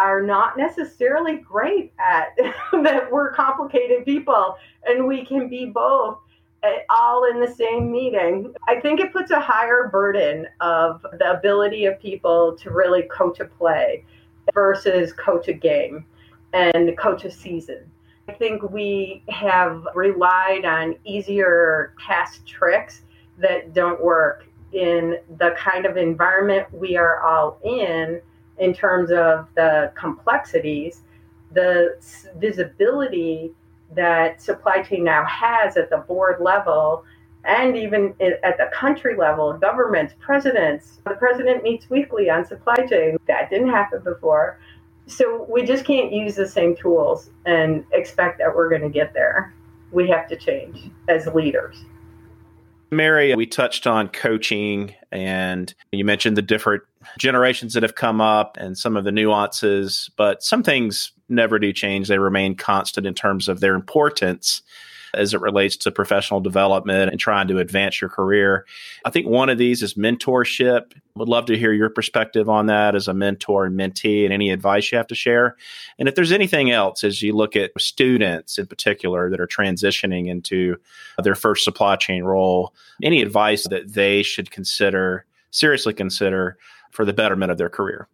are 0.00 0.22
not 0.22 0.56
necessarily 0.56 1.36
great 1.36 1.92
at, 2.00 2.34
that 2.82 3.12
we're 3.12 3.32
complicated 3.32 4.04
people 4.06 4.56
and 4.86 5.06
we 5.06 5.24
can 5.26 5.46
be 5.48 5.66
both 5.66 6.18
eh, 6.62 6.78
all 6.88 7.24
in 7.30 7.38
the 7.38 7.46
same 7.46 7.92
meeting. 7.92 8.54
I 8.66 8.80
think 8.80 9.00
it 9.00 9.12
puts 9.12 9.30
a 9.30 9.38
higher 9.38 9.88
burden 9.88 10.46
of 10.60 11.04
the 11.18 11.32
ability 11.32 11.84
of 11.84 12.00
people 12.00 12.56
to 12.62 12.70
really 12.70 13.02
coach 13.02 13.40
a 13.40 13.44
play 13.44 14.04
versus 14.54 15.12
coach 15.12 15.48
a 15.48 15.52
game 15.52 16.06
and 16.54 16.96
coach 16.96 17.26
a 17.26 17.30
season. 17.30 17.84
I 18.26 18.32
think 18.32 18.62
we 18.70 19.22
have 19.28 19.86
relied 19.94 20.64
on 20.64 20.96
easier 21.04 21.94
past 21.98 22.46
tricks 22.46 23.02
that 23.38 23.74
don't 23.74 24.02
work 24.02 24.46
in 24.72 25.18
the 25.38 25.54
kind 25.58 25.84
of 25.84 25.98
environment 25.98 26.72
we 26.72 26.96
are 26.96 27.22
all 27.22 27.58
in, 27.64 28.22
in 28.60 28.74
terms 28.74 29.10
of 29.10 29.48
the 29.56 29.90
complexities, 29.96 31.00
the 31.52 31.96
visibility 32.36 33.52
that 33.96 34.40
supply 34.40 34.82
chain 34.82 35.02
now 35.02 35.24
has 35.24 35.76
at 35.76 35.90
the 35.90 35.96
board 35.96 36.40
level 36.40 37.04
and 37.44 37.76
even 37.76 38.14
at 38.20 38.58
the 38.58 38.70
country 38.72 39.16
level, 39.16 39.54
governments, 39.54 40.14
presidents. 40.20 41.00
The 41.06 41.14
president 41.14 41.62
meets 41.62 41.88
weekly 41.88 42.28
on 42.28 42.44
supply 42.44 42.76
chain. 42.86 43.16
That 43.26 43.48
didn't 43.48 43.70
happen 43.70 44.02
before. 44.04 44.58
So 45.06 45.46
we 45.48 45.64
just 45.64 45.86
can't 45.86 46.12
use 46.12 46.36
the 46.36 46.46
same 46.46 46.76
tools 46.76 47.30
and 47.46 47.84
expect 47.92 48.38
that 48.38 48.54
we're 48.54 48.68
going 48.68 48.82
to 48.82 48.90
get 48.90 49.14
there. 49.14 49.54
We 49.90 50.06
have 50.10 50.28
to 50.28 50.36
change 50.36 50.90
as 51.08 51.26
leaders. 51.28 51.82
Mary, 52.92 53.34
we 53.34 53.46
touched 53.46 53.86
on 53.86 54.08
coaching 54.08 54.94
and 55.10 55.72
you 55.92 56.04
mentioned 56.04 56.36
the 56.36 56.42
different 56.42 56.82
generations 57.18 57.74
that 57.74 57.82
have 57.82 57.94
come 57.94 58.20
up 58.20 58.56
and 58.58 58.76
some 58.76 58.96
of 58.96 59.04
the 59.04 59.12
nuances, 59.12 60.10
but 60.16 60.42
some 60.42 60.62
things 60.62 61.12
never 61.28 61.58
do 61.58 61.72
change. 61.72 62.08
They 62.08 62.18
remain 62.18 62.54
constant 62.54 63.06
in 63.06 63.14
terms 63.14 63.48
of 63.48 63.60
their 63.60 63.74
importance 63.74 64.62
as 65.14 65.34
it 65.34 65.40
relates 65.40 65.76
to 65.76 65.90
professional 65.90 66.40
development 66.40 67.10
and 67.10 67.18
trying 67.18 67.48
to 67.48 67.58
advance 67.58 68.00
your 68.00 68.10
career. 68.10 68.64
I 69.04 69.10
think 69.10 69.26
one 69.26 69.48
of 69.48 69.58
these 69.58 69.82
is 69.82 69.94
mentorship. 69.94 70.92
Would 71.16 71.28
love 71.28 71.46
to 71.46 71.58
hear 71.58 71.72
your 71.72 71.90
perspective 71.90 72.48
on 72.48 72.66
that 72.66 72.94
as 72.94 73.08
a 73.08 73.14
mentor 73.14 73.66
and 73.66 73.78
mentee 73.78 74.24
and 74.24 74.32
any 74.32 74.50
advice 74.50 74.90
you 74.90 74.98
have 74.98 75.08
to 75.08 75.14
share. 75.14 75.56
And 75.98 76.08
if 76.08 76.14
there's 76.14 76.32
anything 76.32 76.70
else 76.70 77.02
as 77.02 77.22
you 77.22 77.32
look 77.34 77.56
at 77.56 77.72
students 77.78 78.58
in 78.58 78.66
particular 78.66 79.30
that 79.30 79.40
are 79.40 79.48
transitioning 79.48 80.28
into 80.28 80.76
their 81.22 81.34
first 81.34 81.64
supply 81.64 81.96
chain 81.96 82.22
role, 82.22 82.72
any 83.02 83.20
advice 83.20 83.66
that 83.68 83.94
they 83.94 84.22
should 84.22 84.50
consider, 84.50 85.26
seriously 85.50 85.92
consider 85.92 86.56
for 86.90 87.04
the 87.04 87.12
betterment 87.12 87.50
of 87.50 87.58
their 87.58 87.70
career. 87.70 88.08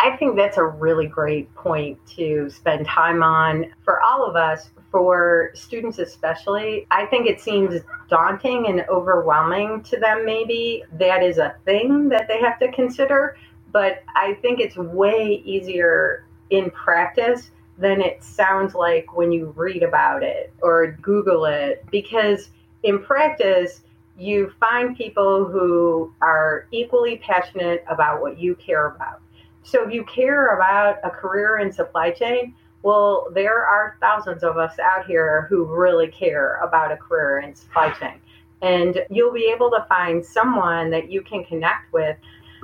I 0.00 0.16
think 0.16 0.36
that's 0.36 0.58
a 0.58 0.64
really 0.64 1.06
great 1.06 1.54
point 1.54 1.98
to 2.16 2.50
spend 2.50 2.86
time 2.86 3.22
on 3.22 3.72
for 3.84 4.02
all 4.02 4.24
of 4.26 4.36
us 4.36 4.70
for 4.94 5.50
students 5.54 5.98
especially, 5.98 6.86
I 6.92 7.06
think 7.06 7.26
it 7.26 7.40
seems 7.40 7.80
daunting 8.08 8.68
and 8.68 8.84
overwhelming 8.88 9.82
to 9.84 9.98
them, 9.98 10.24
maybe. 10.24 10.84
That 10.92 11.20
is 11.24 11.38
a 11.38 11.56
thing 11.64 12.08
that 12.10 12.28
they 12.28 12.38
have 12.40 12.60
to 12.60 12.70
consider. 12.70 13.36
But 13.72 14.04
I 14.14 14.34
think 14.34 14.60
it's 14.60 14.76
way 14.76 15.42
easier 15.44 16.26
in 16.50 16.70
practice 16.70 17.50
than 17.76 18.00
it 18.00 18.22
sounds 18.22 18.76
like 18.76 19.16
when 19.16 19.32
you 19.32 19.52
read 19.56 19.82
about 19.82 20.22
it 20.22 20.52
or 20.62 20.92
Google 21.02 21.46
it. 21.46 21.84
Because 21.90 22.50
in 22.84 23.02
practice, 23.02 23.80
you 24.16 24.52
find 24.60 24.96
people 24.96 25.44
who 25.44 26.12
are 26.20 26.66
equally 26.70 27.18
passionate 27.18 27.84
about 27.88 28.20
what 28.20 28.38
you 28.38 28.54
care 28.54 28.86
about. 28.86 29.20
So 29.62 29.86
if 29.86 29.92
you 29.92 30.04
care 30.04 30.56
about 30.56 30.98
a 31.02 31.10
career 31.10 31.58
in 31.58 31.72
supply 31.72 32.10
chain, 32.10 32.54
well, 32.82 33.28
there 33.32 33.64
are 33.64 33.96
thousands 34.00 34.44
of 34.44 34.58
us 34.58 34.78
out 34.78 35.06
here 35.06 35.46
who 35.48 35.64
really 35.64 36.08
care 36.08 36.56
about 36.62 36.92
a 36.92 36.96
career 36.96 37.40
in 37.40 37.54
supply 37.54 37.90
chain. 37.92 38.20
And 38.62 39.00
you'll 39.10 39.32
be 39.32 39.50
able 39.54 39.70
to 39.70 39.84
find 39.88 40.24
someone 40.24 40.90
that 40.90 41.10
you 41.10 41.22
can 41.22 41.44
connect 41.44 41.92
with. 41.92 42.16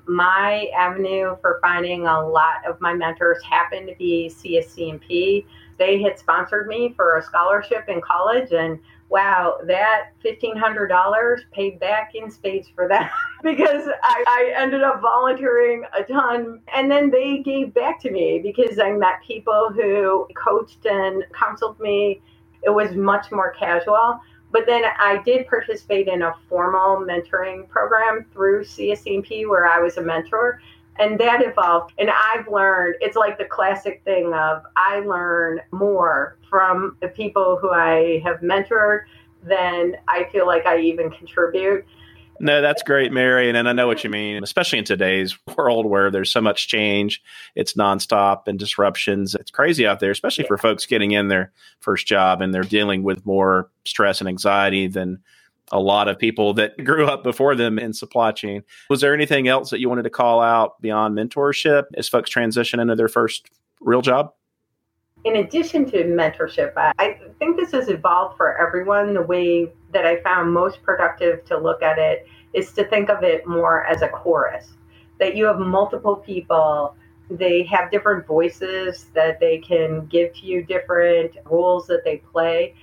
My 0.06 0.66
avenue 0.76 1.36
for 1.40 1.58
finding 1.62 2.06
a 2.06 2.26
lot 2.26 2.66
of 2.66 2.80
my 2.80 2.92
mentors 2.92 3.42
happened 3.44 3.88
to 3.88 3.94
be 3.96 4.30
CSCMP 4.32 5.44
they 5.80 6.00
had 6.02 6.18
sponsored 6.18 6.68
me 6.68 6.92
for 6.94 7.16
a 7.16 7.22
scholarship 7.22 7.88
in 7.88 8.02
college 8.02 8.52
and 8.52 8.78
wow, 9.10 9.58
that 9.66 10.12
$1,500 10.24 11.38
paid 11.50 11.80
back 11.80 12.12
in 12.14 12.30
spades 12.30 12.68
for 12.74 12.86
that 12.88 13.10
because 13.42 13.88
I, 14.04 14.24
I, 14.26 14.62
ended 14.62 14.82
up 14.82 15.00
volunteering 15.00 15.82
a 15.92 16.04
ton. 16.04 16.60
And 16.74 16.88
then 16.88 17.10
they 17.10 17.38
gave 17.38 17.74
back 17.74 18.00
to 18.02 18.10
me 18.10 18.40
because 18.42 18.78
I 18.78 18.92
met 18.92 19.20
people 19.26 19.70
who 19.74 20.28
coached 20.36 20.86
and 20.86 21.24
counseled 21.32 21.78
me. 21.80 22.22
It 22.62 22.70
was 22.70 22.94
much 22.94 23.32
more 23.32 23.52
casual. 23.58 24.20
But 24.52 24.66
then 24.66 24.84
I 24.84 25.20
did 25.24 25.48
participate 25.48 26.06
in 26.06 26.22
a 26.22 26.34
formal 26.48 27.04
mentoring 27.04 27.68
program 27.68 28.26
through 28.32 28.64
CSCMP 28.64 29.48
where 29.48 29.66
I 29.66 29.80
was 29.80 29.96
a 29.96 30.02
mentor 30.02 30.60
and 31.00 31.18
that 31.18 31.42
evolved 31.42 31.92
and 31.98 32.10
i've 32.10 32.46
learned 32.48 32.94
it's 33.00 33.16
like 33.16 33.38
the 33.38 33.44
classic 33.44 34.02
thing 34.04 34.32
of 34.34 34.62
i 34.76 35.00
learn 35.00 35.60
more 35.72 36.38
from 36.48 36.96
the 37.00 37.08
people 37.08 37.58
who 37.60 37.70
i 37.70 38.20
have 38.24 38.40
mentored 38.40 39.00
than 39.42 39.96
i 40.08 40.24
feel 40.30 40.46
like 40.46 40.66
i 40.66 40.78
even 40.78 41.10
contribute 41.10 41.84
no, 42.42 42.62
that's 42.62 42.82
great, 42.82 43.12
Mary. 43.12 43.50
And 43.50 43.68
I 43.68 43.72
know 43.74 43.86
what 43.86 44.02
you 44.02 44.08
mean, 44.08 44.42
especially 44.42 44.78
in 44.78 44.86
today's 44.86 45.38
world 45.58 45.84
where 45.84 46.10
there's 46.10 46.32
so 46.32 46.40
much 46.40 46.68
change, 46.68 47.22
it's 47.54 47.74
nonstop 47.74 48.48
and 48.48 48.58
disruptions. 48.58 49.34
It's 49.34 49.50
crazy 49.50 49.86
out 49.86 50.00
there, 50.00 50.10
especially 50.10 50.44
yeah. 50.44 50.48
for 50.48 50.56
folks 50.56 50.86
getting 50.86 51.10
in 51.10 51.28
their 51.28 51.52
first 51.80 52.06
job 52.06 52.40
and 52.40 52.54
they're 52.54 52.62
dealing 52.62 53.02
with 53.02 53.26
more 53.26 53.68
stress 53.84 54.20
and 54.20 54.28
anxiety 54.28 54.86
than 54.86 55.22
a 55.70 55.80
lot 55.80 56.08
of 56.08 56.18
people 56.18 56.54
that 56.54 56.76
grew 56.84 57.06
up 57.06 57.22
before 57.22 57.54
them 57.54 57.78
in 57.78 57.92
supply 57.92 58.32
chain. 58.32 58.62
Was 58.88 59.00
there 59.00 59.14
anything 59.14 59.48
else 59.48 59.70
that 59.70 59.80
you 59.80 59.88
wanted 59.88 60.02
to 60.02 60.10
call 60.10 60.40
out 60.40 60.80
beyond 60.80 61.16
mentorship 61.16 61.84
as 61.94 62.08
folks 62.08 62.30
transition 62.30 62.80
into 62.80 62.94
their 62.94 63.08
first 63.08 63.50
real 63.80 64.02
job? 64.02 64.32
In 65.24 65.36
addition 65.36 65.84
to 65.90 66.04
mentorship, 66.04 66.72
I 66.76 67.18
think 67.38 67.58
this 67.58 67.72
has 67.72 67.88
evolved 67.88 68.38
for 68.38 68.56
everyone. 68.56 69.12
The 69.12 69.22
way 69.22 69.70
that 69.92 70.06
I 70.06 70.22
found 70.22 70.52
most 70.52 70.82
productive 70.82 71.44
to 71.46 71.58
look 71.58 71.82
at 71.82 71.98
it 71.98 72.26
is 72.54 72.72
to 72.72 72.84
think 72.84 73.10
of 73.10 73.22
it 73.22 73.46
more 73.46 73.84
as 73.84 74.00
a 74.00 74.08
chorus, 74.08 74.68
that 75.18 75.36
you 75.36 75.44
have 75.44 75.58
multiple 75.58 76.16
people 76.16 76.96
they 77.30 77.62
have 77.62 77.90
different 77.90 78.26
voices 78.26 79.06
that 79.14 79.38
they 79.38 79.58
can 79.58 80.06
give 80.06 80.34
to 80.34 80.46
you 80.46 80.64
different 80.64 81.36
roles 81.44 81.86
that 81.86 82.02
they 82.04 82.16
play 82.16 82.74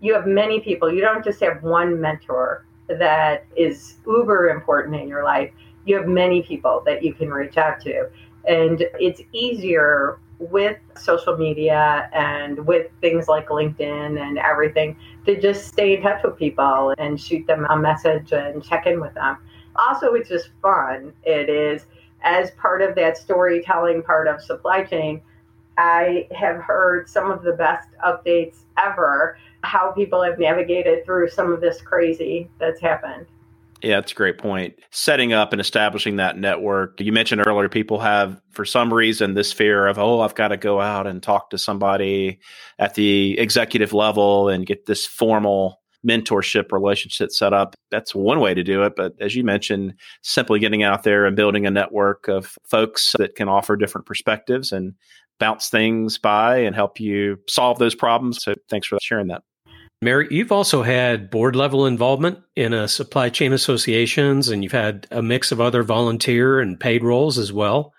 you 0.00 0.14
have 0.14 0.26
many 0.26 0.60
people. 0.60 0.92
You 0.92 1.00
don't 1.00 1.24
just 1.24 1.40
have 1.40 1.62
one 1.62 2.00
mentor 2.00 2.66
that 2.88 3.46
is 3.56 3.96
uber 4.06 4.48
important 4.48 4.96
in 4.96 5.08
your 5.08 5.24
life. 5.24 5.50
You 5.86 5.96
have 5.96 6.06
many 6.06 6.42
people 6.42 6.82
that 6.86 7.02
you 7.02 7.14
can 7.14 7.30
reach 7.30 7.56
out 7.56 7.80
to. 7.82 8.08
And 8.46 8.84
it's 9.00 9.22
easier 9.32 10.18
with 10.38 10.78
social 10.96 11.36
media 11.36 12.10
and 12.12 12.66
with 12.66 12.90
things 13.00 13.28
like 13.28 13.48
LinkedIn 13.48 14.20
and 14.20 14.38
everything 14.38 14.96
to 15.24 15.40
just 15.40 15.68
stay 15.68 15.96
in 15.96 16.02
touch 16.02 16.22
with 16.22 16.36
people 16.36 16.94
and 16.98 17.20
shoot 17.20 17.46
them 17.46 17.66
a 17.70 17.76
message 17.76 18.32
and 18.32 18.62
check 18.62 18.86
in 18.86 19.00
with 19.00 19.14
them. 19.14 19.38
Also, 19.76 20.14
it's 20.14 20.28
just 20.28 20.50
fun. 20.60 21.12
It 21.24 21.48
is 21.48 21.86
as 22.22 22.50
part 22.52 22.82
of 22.82 22.94
that 22.96 23.16
storytelling 23.16 24.02
part 24.02 24.28
of 24.28 24.42
supply 24.42 24.84
chain. 24.84 25.20
I 25.76 26.28
have 26.36 26.60
heard 26.60 27.08
some 27.08 27.30
of 27.30 27.42
the 27.42 27.52
best 27.52 27.88
updates 28.04 28.58
ever 28.78 29.36
how 29.64 29.92
people 29.92 30.22
have 30.22 30.38
navigated 30.38 31.04
through 31.04 31.28
some 31.28 31.52
of 31.52 31.60
this 31.60 31.80
crazy 31.80 32.48
that's 32.58 32.80
happened. 32.80 33.26
Yeah, 33.82 33.96
that's 33.96 34.12
a 34.12 34.14
great 34.14 34.38
point. 34.38 34.74
Setting 34.92 35.34
up 35.34 35.52
and 35.52 35.60
establishing 35.60 36.16
that 36.16 36.38
network. 36.38 36.98
You 37.00 37.12
mentioned 37.12 37.42
earlier, 37.46 37.68
people 37.68 37.98
have, 38.00 38.40
for 38.52 38.64
some 38.64 38.92
reason, 38.92 39.34
this 39.34 39.52
fear 39.52 39.86
of, 39.86 39.98
oh, 39.98 40.20
I've 40.20 40.34
got 40.34 40.48
to 40.48 40.56
go 40.56 40.80
out 40.80 41.06
and 41.06 41.22
talk 41.22 41.50
to 41.50 41.58
somebody 41.58 42.38
at 42.78 42.94
the 42.94 43.38
executive 43.38 43.92
level 43.92 44.48
and 44.48 44.64
get 44.64 44.86
this 44.86 45.06
formal 45.06 45.82
mentorship 46.06 46.72
relationship 46.72 47.30
set 47.30 47.52
up. 47.52 47.74
That's 47.90 48.14
one 48.14 48.40
way 48.40 48.54
to 48.54 48.62
do 48.62 48.84
it. 48.84 48.94
But 48.96 49.14
as 49.20 49.34
you 49.34 49.44
mentioned, 49.44 49.94
simply 50.22 50.60
getting 50.60 50.82
out 50.82 51.02
there 51.02 51.26
and 51.26 51.36
building 51.36 51.66
a 51.66 51.70
network 51.70 52.28
of 52.28 52.56
folks 52.64 53.14
that 53.18 53.34
can 53.34 53.48
offer 53.48 53.76
different 53.76 54.06
perspectives 54.06 54.72
and 54.72 54.94
bounce 55.38 55.68
things 55.68 56.16
by 56.16 56.58
and 56.58 56.74
help 56.74 57.00
you 57.00 57.38
solve 57.48 57.78
those 57.78 57.94
problems. 57.94 58.42
So 58.42 58.54
thanks 58.70 58.86
for 58.86 58.98
sharing 59.02 59.26
that. 59.28 59.42
Mary, 60.02 60.26
you've 60.30 60.52
also 60.52 60.82
had 60.82 61.30
board 61.30 61.56
level 61.56 61.86
involvement 61.86 62.38
in 62.56 62.74
a 62.74 62.88
supply 62.88 63.30
chain 63.30 63.52
associations, 63.52 64.48
and 64.48 64.62
you've 64.62 64.72
had 64.72 65.06
a 65.10 65.22
mix 65.22 65.50
of 65.50 65.60
other 65.60 65.82
volunteer 65.82 66.60
and 66.60 66.78
paid 66.78 67.02
roles 67.02 67.38
as 67.38 67.52
well. 67.52 67.92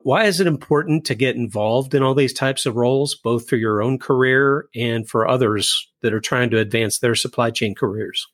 Why 0.00 0.24
is 0.24 0.40
it 0.40 0.46
important 0.46 1.04
to 1.06 1.14
get 1.14 1.36
involved 1.36 1.94
in 1.94 2.02
all 2.02 2.14
these 2.14 2.32
types 2.32 2.66
of 2.66 2.76
roles, 2.76 3.14
both 3.14 3.48
for 3.48 3.56
your 3.56 3.82
own 3.82 3.98
career 3.98 4.66
and 4.74 5.08
for 5.08 5.28
others 5.28 5.88
that 6.02 6.14
are 6.14 6.20
trying 6.20 6.50
to 6.50 6.58
advance 6.58 6.98
their 6.98 7.14
supply 7.14 7.50
chain 7.50 7.74
careers? 7.74 8.26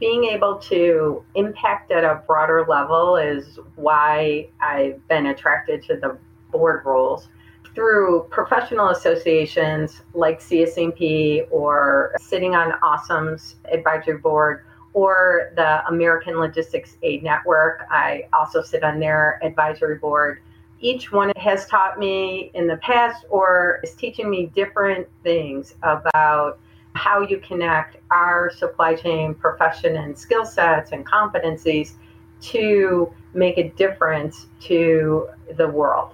Being 0.00 0.24
able 0.24 0.58
to 0.58 1.24
impact 1.36 1.92
at 1.92 2.04
a 2.04 2.22
broader 2.26 2.66
level 2.68 3.16
is 3.16 3.58
why 3.76 4.48
I've 4.60 5.00
been 5.08 5.26
attracted 5.26 5.84
to 5.84 5.96
the 5.96 6.18
board 6.50 6.84
roles 6.84 7.28
through 7.74 8.26
professional 8.30 8.88
associations 8.90 10.02
like 10.14 10.40
CSCMP 10.40 11.48
or 11.50 12.14
sitting 12.20 12.54
on 12.54 12.72
AWESOME's 12.80 13.56
advisory 13.70 14.18
board 14.18 14.64
or 14.92 15.52
the 15.56 15.86
American 15.88 16.38
Logistics 16.38 16.96
Aid 17.02 17.22
Network. 17.22 17.86
I 17.90 18.28
also 18.32 18.62
sit 18.62 18.84
on 18.84 19.00
their 19.00 19.40
advisory 19.42 19.96
board. 19.96 20.40
Each 20.80 21.10
one 21.10 21.32
has 21.36 21.66
taught 21.66 21.98
me 21.98 22.50
in 22.54 22.66
the 22.66 22.76
past 22.76 23.24
or 23.28 23.80
is 23.82 23.94
teaching 23.94 24.30
me 24.30 24.46
different 24.54 25.08
things 25.22 25.74
about 25.82 26.60
how 26.94 27.22
you 27.22 27.38
connect 27.38 27.96
our 28.12 28.52
supply 28.56 28.94
chain 28.94 29.34
profession 29.34 29.96
and 29.96 30.16
skill 30.16 30.46
sets 30.46 30.92
and 30.92 31.04
competencies 31.04 31.94
to 32.40 33.12
make 33.32 33.58
a 33.58 33.70
difference 33.70 34.46
to 34.60 35.28
the 35.56 35.66
world. 35.66 36.12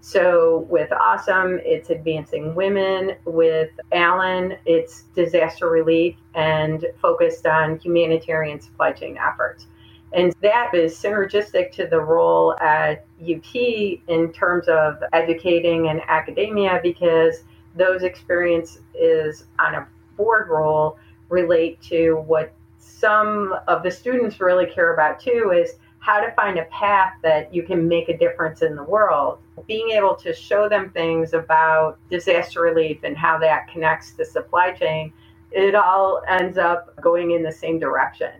So 0.00 0.66
with 0.70 0.90
AWESOME, 0.90 1.60
it's 1.64 1.90
advancing 1.90 2.54
women. 2.54 3.16
With 3.24 3.70
ALAN, 3.92 4.56
it's 4.64 5.02
disaster 5.14 5.68
relief 5.68 6.16
and 6.34 6.86
focused 7.00 7.46
on 7.46 7.78
humanitarian 7.78 8.60
supply 8.60 8.92
chain 8.92 9.18
efforts. 9.18 9.66
And 10.12 10.34
that 10.40 10.72
is 10.74 10.96
synergistic 10.96 11.72
to 11.72 11.86
the 11.86 12.00
role 12.00 12.56
at 12.60 13.04
UT 13.20 13.54
in 13.54 14.32
terms 14.32 14.68
of 14.68 15.02
educating 15.12 15.88
and 15.88 16.00
academia 16.08 16.80
because 16.82 17.42
those 17.76 18.02
experiences 18.02 19.44
on 19.58 19.74
a 19.74 19.86
board 20.16 20.48
role 20.48 20.98
relate 21.28 21.80
to 21.82 22.14
what 22.26 22.52
some 22.78 23.54
of 23.68 23.82
the 23.82 23.90
students 23.90 24.40
really 24.40 24.66
care 24.66 24.94
about 24.94 25.20
too 25.20 25.52
is 25.54 25.74
how 26.08 26.20
to 26.20 26.32
find 26.32 26.58
a 26.58 26.64
path 26.64 27.12
that 27.22 27.54
you 27.54 27.62
can 27.62 27.86
make 27.86 28.08
a 28.08 28.16
difference 28.16 28.62
in 28.62 28.74
the 28.74 28.82
world. 28.82 29.40
Being 29.66 29.90
able 29.90 30.16
to 30.16 30.32
show 30.32 30.66
them 30.66 30.88
things 30.88 31.34
about 31.34 31.98
disaster 32.08 32.62
relief 32.62 33.00
and 33.02 33.14
how 33.14 33.36
that 33.40 33.68
connects 33.68 34.12
to 34.12 34.24
supply 34.24 34.72
chain, 34.72 35.12
it 35.52 35.74
all 35.74 36.22
ends 36.26 36.56
up 36.56 36.98
going 37.02 37.32
in 37.32 37.42
the 37.42 37.52
same 37.52 37.78
direction. 37.78 38.30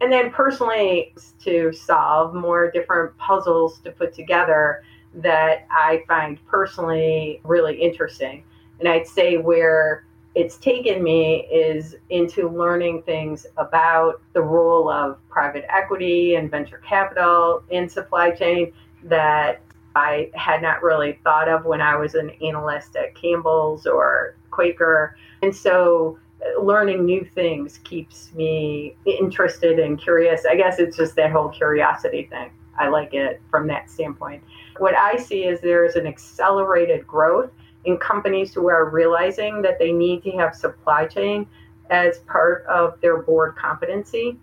And 0.00 0.10
then 0.10 0.30
personally, 0.30 1.14
to 1.44 1.74
solve 1.74 2.32
more 2.32 2.70
different 2.70 3.14
puzzles 3.18 3.80
to 3.80 3.90
put 3.90 4.14
together 4.14 4.82
that 5.16 5.66
I 5.70 6.02
find 6.08 6.38
personally 6.46 7.42
really 7.44 7.78
interesting. 7.78 8.44
And 8.78 8.88
I'd 8.88 9.06
say 9.06 9.36
where 9.36 10.06
it's 10.34 10.56
taken 10.58 11.02
me 11.02 11.46
is 11.52 11.96
into 12.08 12.48
learning 12.48 13.02
things 13.02 13.46
about 13.56 14.22
the 14.32 14.40
role 14.40 14.88
of 14.88 15.18
private 15.28 15.64
equity 15.68 16.36
and 16.36 16.50
venture 16.50 16.80
capital 16.86 17.62
in 17.70 17.88
supply 17.88 18.30
chain 18.30 18.72
that 19.04 19.60
I 19.96 20.30
had 20.34 20.62
not 20.62 20.82
really 20.82 21.18
thought 21.24 21.48
of 21.48 21.64
when 21.64 21.80
I 21.80 21.96
was 21.96 22.14
an 22.14 22.30
analyst 22.42 22.94
at 22.94 23.14
Campbell's 23.16 23.86
or 23.86 24.36
Quaker. 24.50 25.16
And 25.42 25.54
so 25.54 26.18
uh, 26.44 26.62
learning 26.62 27.04
new 27.04 27.24
things 27.24 27.78
keeps 27.78 28.32
me 28.32 28.94
interested 29.04 29.80
and 29.80 30.00
curious. 30.00 30.44
I 30.48 30.54
guess 30.54 30.78
it's 30.78 30.96
just 30.96 31.16
that 31.16 31.32
whole 31.32 31.48
curiosity 31.48 32.28
thing. 32.30 32.50
I 32.78 32.88
like 32.88 33.14
it 33.14 33.42
from 33.50 33.66
that 33.66 33.90
standpoint. 33.90 34.44
What 34.78 34.94
I 34.94 35.16
see 35.16 35.44
is 35.44 35.60
there's 35.60 35.96
an 35.96 36.06
accelerated 36.06 37.04
growth 37.06 37.50
in 37.84 37.96
companies 37.96 38.52
who 38.52 38.68
are 38.68 38.88
realizing 38.90 39.62
that 39.62 39.78
they 39.78 39.92
need 39.92 40.22
to 40.24 40.30
have 40.32 40.54
supply 40.54 41.06
chain 41.06 41.46
as 41.90 42.18
part 42.20 42.64
of 42.66 43.00
their 43.00 43.22
board 43.22 43.56
competency. 43.56 44.38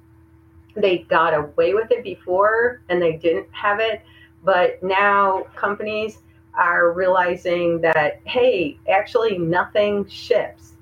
They 0.75 0.99
got 0.99 1.33
away 1.33 1.73
with 1.73 1.91
it 1.91 2.03
before 2.03 2.81
and 2.89 3.01
they 3.01 3.17
didn't 3.17 3.47
have 3.51 3.79
it, 3.79 4.01
but 4.43 4.81
now 4.83 5.43
companies 5.55 6.19
are 6.53 6.91
realizing 6.91 7.81
that, 7.81 8.19
hey, 8.25 8.77
actually, 8.89 9.37
nothing 9.37 10.07
ships 10.07 10.73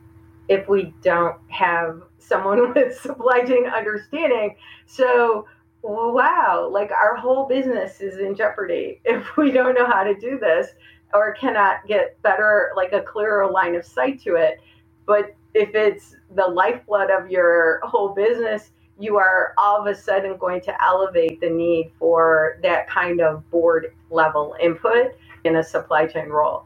if 0.47 0.67
we 0.69 0.93
don't 1.01 1.37
have 1.47 2.01
someone 2.19 2.73
with 2.75 2.97
supply 2.97 3.43
chain 3.43 3.65
understanding. 3.65 4.55
So, 4.85 5.47
wow, 5.81 6.69
like 6.71 6.91
our 6.91 7.15
whole 7.15 7.47
business 7.47 8.01
is 8.01 8.17
in 8.17 8.35
jeopardy 8.35 9.01
if 9.05 9.37
we 9.37 9.51
don't 9.51 9.75
know 9.75 9.85
how 9.85 10.03
to 10.03 10.15
do 10.15 10.39
this 10.39 10.69
or 11.15 11.33
cannot 11.33 11.87
get 11.87 12.21
better, 12.21 12.71
like 12.75 12.91
a 12.93 13.01
clearer 13.01 13.49
line 13.49 13.75
of 13.75 13.85
sight 13.85 14.21
to 14.21 14.35
it. 14.35 14.59
But 15.05 15.35
if 15.53 15.73
it's 15.73 16.15
the 16.35 16.45
lifeblood 16.45 17.09
of 17.09 17.31
your 17.31 17.79
whole 17.83 18.09
business, 18.13 18.71
you 18.99 19.17
are 19.17 19.53
all 19.57 19.79
of 19.79 19.87
a 19.87 19.95
sudden 19.95 20.37
going 20.37 20.61
to 20.61 20.83
elevate 20.83 21.39
the 21.39 21.49
need 21.49 21.91
for 21.97 22.59
that 22.63 22.89
kind 22.89 23.21
of 23.21 23.49
board 23.49 23.93
level 24.09 24.55
input 24.61 25.15
in 25.43 25.55
a 25.57 25.63
supply 25.63 26.05
chain 26.05 26.29
role. 26.29 26.65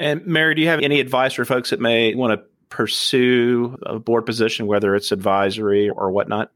And 0.00 0.24
Mary, 0.26 0.54
do 0.54 0.62
you 0.62 0.68
have 0.68 0.80
any 0.80 0.98
advice 1.00 1.34
for 1.34 1.44
folks 1.44 1.70
that 1.70 1.80
may 1.80 2.14
want 2.14 2.32
to 2.32 2.44
pursue 2.68 3.78
a 3.82 3.98
board 3.98 4.26
position, 4.26 4.66
whether 4.66 4.96
it's 4.96 5.12
advisory 5.12 5.90
or 5.90 6.10
whatnot? 6.10 6.50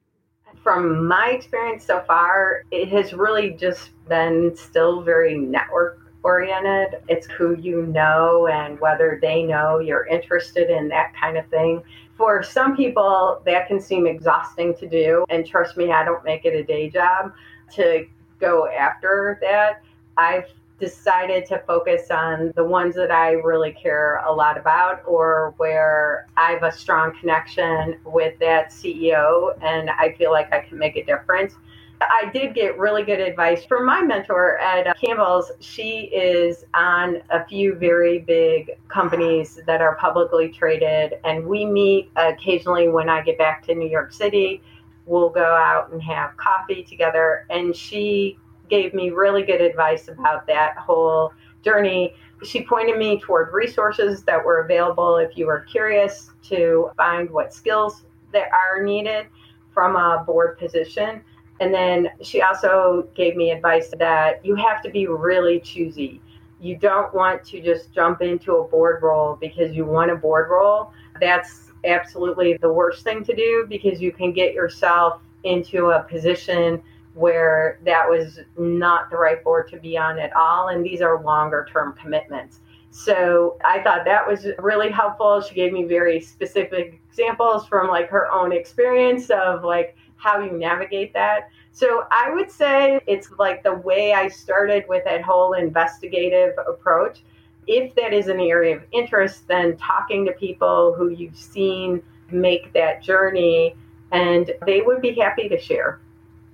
From 0.63 1.07
my 1.07 1.31
experience 1.31 1.85
so 1.85 2.03
far, 2.07 2.63
it 2.73 2.89
has 2.89 3.13
really 3.13 3.51
just 3.53 3.91
been 4.09 4.57
still 4.57 5.03
very 5.03 5.37
network 5.37 6.06
oriented. 6.27 7.01
It's 7.09 7.29
who 7.29 7.57
you 7.57 7.87
know 7.87 8.49
and 8.49 8.81
whether 8.81 9.21
they 9.23 9.45
know 9.45 9.79
you're 9.79 10.07
interested 10.07 10.71
in 10.71 10.89
that 10.89 11.15
kind 11.15 11.37
of 11.37 11.47
thing. 11.47 11.83
For 12.17 12.43
some 12.43 12.77
people, 12.77 13.41
that 13.47 13.69
can 13.69 13.81
seem 13.81 14.09
exhausting 14.09 14.75
to 14.79 14.89
do. 14.89 15.25
And 15.29 15.47
trust 15.47 15.77
me, 15.77 15.93
I 15.93 16.05
don't 16.05 16.25
make 16.25 16.45
it 16.45 16.55
a 16.55 16.65
day 16.65 16.91
job 16.91 17.33
to 17.75 18.07
go 18.41 18.67
after 18.67 19.39
that. 19.41 19.83
I've 20.17 20.47
decided 20.81 21.47
to 21.47 21.59
focus 21.61 22.11
on 22.11 22.53
the 22.57 22.65
ones 22.65 22.97
that 22.97 23.13
I 23.13 23.33
really 23.33 23.73
care 23.73 24.17
a 24.27 24.33
lot 24.33 24.59
about 24.59 25.03
or 25.07 25.55
where 25.59 26.27
I 26.37 26.51
have 26.53 26.65
a 26.65 26.73
strong 26.73 27.17
connection 27.19 27.99
with 28.05 28.37
that 28.41 28.73
CEO 28.73 29.57
and 29.63 29.91
I 29.91 30.15
feel 30.19 30.33
like 30.33 30.53
I 30.53 30.61
can 30.61 30.77
make 30.77 30.97
a 30.97 31.05
difference. 31.05 31.55
I 32.01 32.31
did 32.33 32.55
get 32.55 32.79
really 32.79 33.03
good 33.03 33.21
advice 33.21 33.65
from 33.65 33.87
my 33.87 34.03
mentor 34.03 34.59
at 34.59 34.99
Campbell's. 35.01 35.51
She 35.61 36.11
is 36.13 36.65
on 36.75 37.23
a 37.31 37.45
few 37.47 37.75
very 37.75 38.19
big 38.19 38.73
companies 38.89 39.61
that 39.67 39.81
are 39.81 39.97
publicly 39.97 40.49
traded, 40.49 41.15
and 41.25 41.47
we 41.47 41.65
meet 41.65 42.11
occasionally 42.17 42.89
when 42.89 43.09
I 43.09 43.23
get 43.23 43.39
back 43.39 43.63
to 43.67 43.75
New 43.75 43.89
York 43.89 44.13
City. 44.13 44.63
We'll 45.07 45.31
go 45.31 45.45
out 45.45 45.91
and 45.93 46.03
have 46.03 46.37
coffee 46.37 46.83
together, 46.83 47.47
and 47.49 47.75
she 47.75 48.39
gave 48.69 48.93
me 48.93 49.11
really 49.11 49.43
good 49.43 49.61
advice 49.61 50.09
about 50.09 50.47
that 50.49 50.77
whole 50.77 51.33
journey. 51.65 52.15
She 52.45 52.63
pointed 52.63 52.99
me 52.99 53.21
toward 53.21 53.55
resources 53.55 54.23
that 54.25 54.45
were 54.45 54.61
available 54.61 55.17
if 55.17 55.37
you 55.37 55.47
were 55.47 55.61
curious 55.61 56.31
to 56.45 56.91
find 56.97 57.31
what 57.31 57.55
skills 57.55 58.05
that 58.33 58.49
are 58.53 58.83
needed 58.83 59.27
from 59.73 59.97
a 59.97 60.25
board 60.27 60.59
position. 60.59 61.23
And 61.61 61.73
then 61.73 62.11
she 62.23 62.43
also 62.43 63.09
gave 63.15 63.37
me 63.37 63.51
advice 63.51 63.91
that 63.99 64.45
you 64.45 64.55
have 64.57 64.83
to 64.83 64.91
be 64.91 65.07
really 65.07 65.61
choosy. 65.61 66.21
You 66.61 66.77
don't 66.77 67.15
want 67.15 67.45
to 67.47 67.61
just 67.61 67.93
jump 67.93 68.23
into 68.23 68.57
a 68.57 68.65
board 68.65 69.03
role 69.03 69.37
because 69.41 69.75
you 69.75 69.85
want 69.85 70.11
a 70.11 70.17
board 70.17 70.49
role. 70.51 70.93
That's 71.21 71.73
absolutely 71.85 72.57
the 72.59 72.73
worst 72.73 73.05
thing 73.05 73.25
to 73.25 73.35
do 73.35 73.67
because 73.69 74.01
you 74.01 74.13
can 74.13 74.33
get 74.33 74.53
yourself 74.53 75.21
into 75.45 75.91
a 75.91 76.03
position 76.03 76.83
where 77.15 77.79
that 77.85 78.07
was 78.07 78.41
not 78.59 79.11
the 79.11 79.17
right 79.17 79.43
board 79.43 79.71
to 79.71 79.79
be 79.79 79.97
on 79.97 80.19
at 80.19 80.35
all. 80.37 80.69
And 80.69 80.85
these 80.85 81.01
are 81.01 81.23
longer 81.23 81.67
term 81.73 81.95
commitments. 81.95 82.61
So 82.91 83.59
I 83.65 83.83
thought 83.83 84.05
that 84.05 84.27
was 84.27 84.47
really 84.59 84.91
helpful. 84.91 85.41
She 85.41 85.55
gave 85.55 85.73
me 85.73 85.85
very 85.85 86.21
specific 86.21 87.01
examples 87.09 87.67
from 87.67 87.89
like 87.89 88.09
her 88.09 88.31
own 88.31 88.53
experience 88.53 89.31
of 89.31 89.65
like 89.65 89.97
how 90.17 90.41
you 90.41 90.53
navigate 90.53 91.13
that. 91.13 91.49
So 91.73 92.05
I 92.11 92.31
would 92.31 92.51
say 92.51 93.01
it's 93.07 93.31
like 93.39 93.63
the 93.63 93.75
way 93.75 94.13
I 94.13 94.29
started 94.29 94.85
with 94.89 95.05
that 95.05 95.23
whole 95.23 95.53
investigative 95.53 96.55
approach. 96.67 97.23
If 97.67 97.95
that 97.97 98.13
is 98.13 98.29
an 98.29 98.41
area 98.41 98.77
of 98.77 98.83
interest, 98.93 99.49
then 99.49 99.77
talking 99.77 100.25
to 100.27 100.33
people 100.33 100.95
who 100.95 101.09
you've 101.09 101.37
seen 101.37 102.03
make 102.31 102.73
that 102.73 103.03
journey 103.03 103.75
and 104.13 104.53
they 104.65 104.83
would 104.83 105.03
be 105.03 105.13
happy 105.13 105.49
to 105.49 105.61
share. 105.61 106.01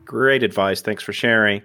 Great 0.05 0.43
advice. 0.43 0.81
Thanks 0.81 1.03
for 1.03 1.13
sharing. 1.13 1.63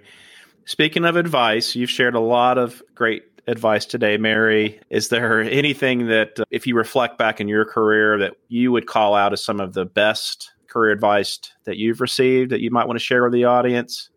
Speaking 0.64 1.04
of 1.04 1.16
advice, 1.16 1.74
you've 1.74 1.90
shared 1.90 2.14
a 2.14 2.20
lot 2.20 2.58
of 2.58 2.82
great 2.94 3.22
advice 3.46 3.86
today, 3.86 4.18
Mary. 4.18 4.78
Is 4.90 5.08
there 5.08 5.40
anything 5.40 6.08
that, 6.08 6.38
uh, 6.38 6.44
if 6.50 6.66
you 6.66 6.76
reflect 6.76 7.16
back 7.16 7.40
in 7.40 7.48
your 7.48 7.64
career, 7.64 8.18
that 8.18 8.34
you 8.48 8.70
would 8.70 8.86
call 8.86 9.14
out 9.14 9.32
as 9.32 9.42
some 9.42 9.60
of 9.60 9.72
the 9.72 9.86
best 9.86 10.52
career 10.68 10.92
advice 10.92 11.38
that 11.64 11.76
you've 11.76 12.00
received 12.00 12.50
that 12.52 12.60
you 12.60 12.70
might 12.70 12.86
want 12.86 12.98
to 12.98 13.04
share 13.04 13.22
with 13.22 13.32
the 13.32 13.44
audience? 13.44 14.10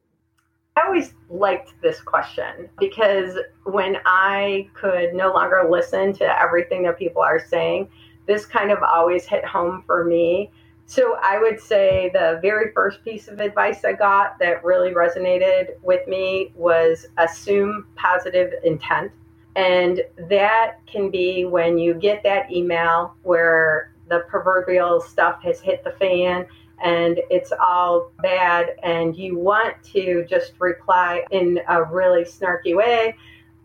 I 0.77 0.85
always 0.85 1.13
liked 1.29 1.73
this 1.81 1.99
question 1.99 2.69
because 2.79 3.37
when 3.65 3.97
I 4.05 4.69
could 4.73 5.13
no 5.13 5.33
longer 5.33 5.67
listen 5.69 6.13
to 6.13 6.41
everything 6.41 6.83
that 6.83 6.97
people 6.97 7.21
are 7.21 7.45
saying, 7.45 7.89
this 8.27 8.45
kind 8.45 8.71
of 8.71 8.79
always 8.83 9.25
hit 9.25 9.43
home 9.43 9.83
for 9.85 10.05
me 10.05 10.51
so 10.91 11.17
I 11.21 11.39
would 11.39 11.61
say 11.61 12.11
the 12.13 12.39
very 12.41 12.73
first 12.73 13.01
piece 13.05 13.29
of 13.29 13.39
advice 13.39 13.85
I 13.85 13.93
got 13.93 14.37
that 14.39 14.61
really 14.61 14.91
resonated 14.91 15.81
with 15.81 16.05
me 16.05 16.51
was 16.53 17.05
assume 17.17 17.87
positive 17.95 18.51
intent. 18.65 19.09
And 19.55 20.01
that 20.29 20.85
can 20.87 21.09
be 21.09 21.45
when 21.45 21.77
you 21.77 21.93
get 21.93 22.23
that 22.23 22.51
email 22.51 23.15
where 23.23 23.90
the 24.11 24.19
proverbial 24.27 24.99
stuff 25.01 25.41
has 25.41 25.61
hit 25.61 25.83
the 25.83 25.91
fan 25.91 26.45
and 26.83 27.19
it's 27.29 27.53
all 27.59 28.11
bad, 28.21 28.71
and 28.83 29.15
you 29.15 29.37
want 29.37 29.75
to 29.83 30.25
just 30.27 30.53
reply 30.59 31.23
in 31.29 31.59
a 31.67 31.83
really 31.83 32.23
snarky 32.23 32.75
way, 32.75 33.15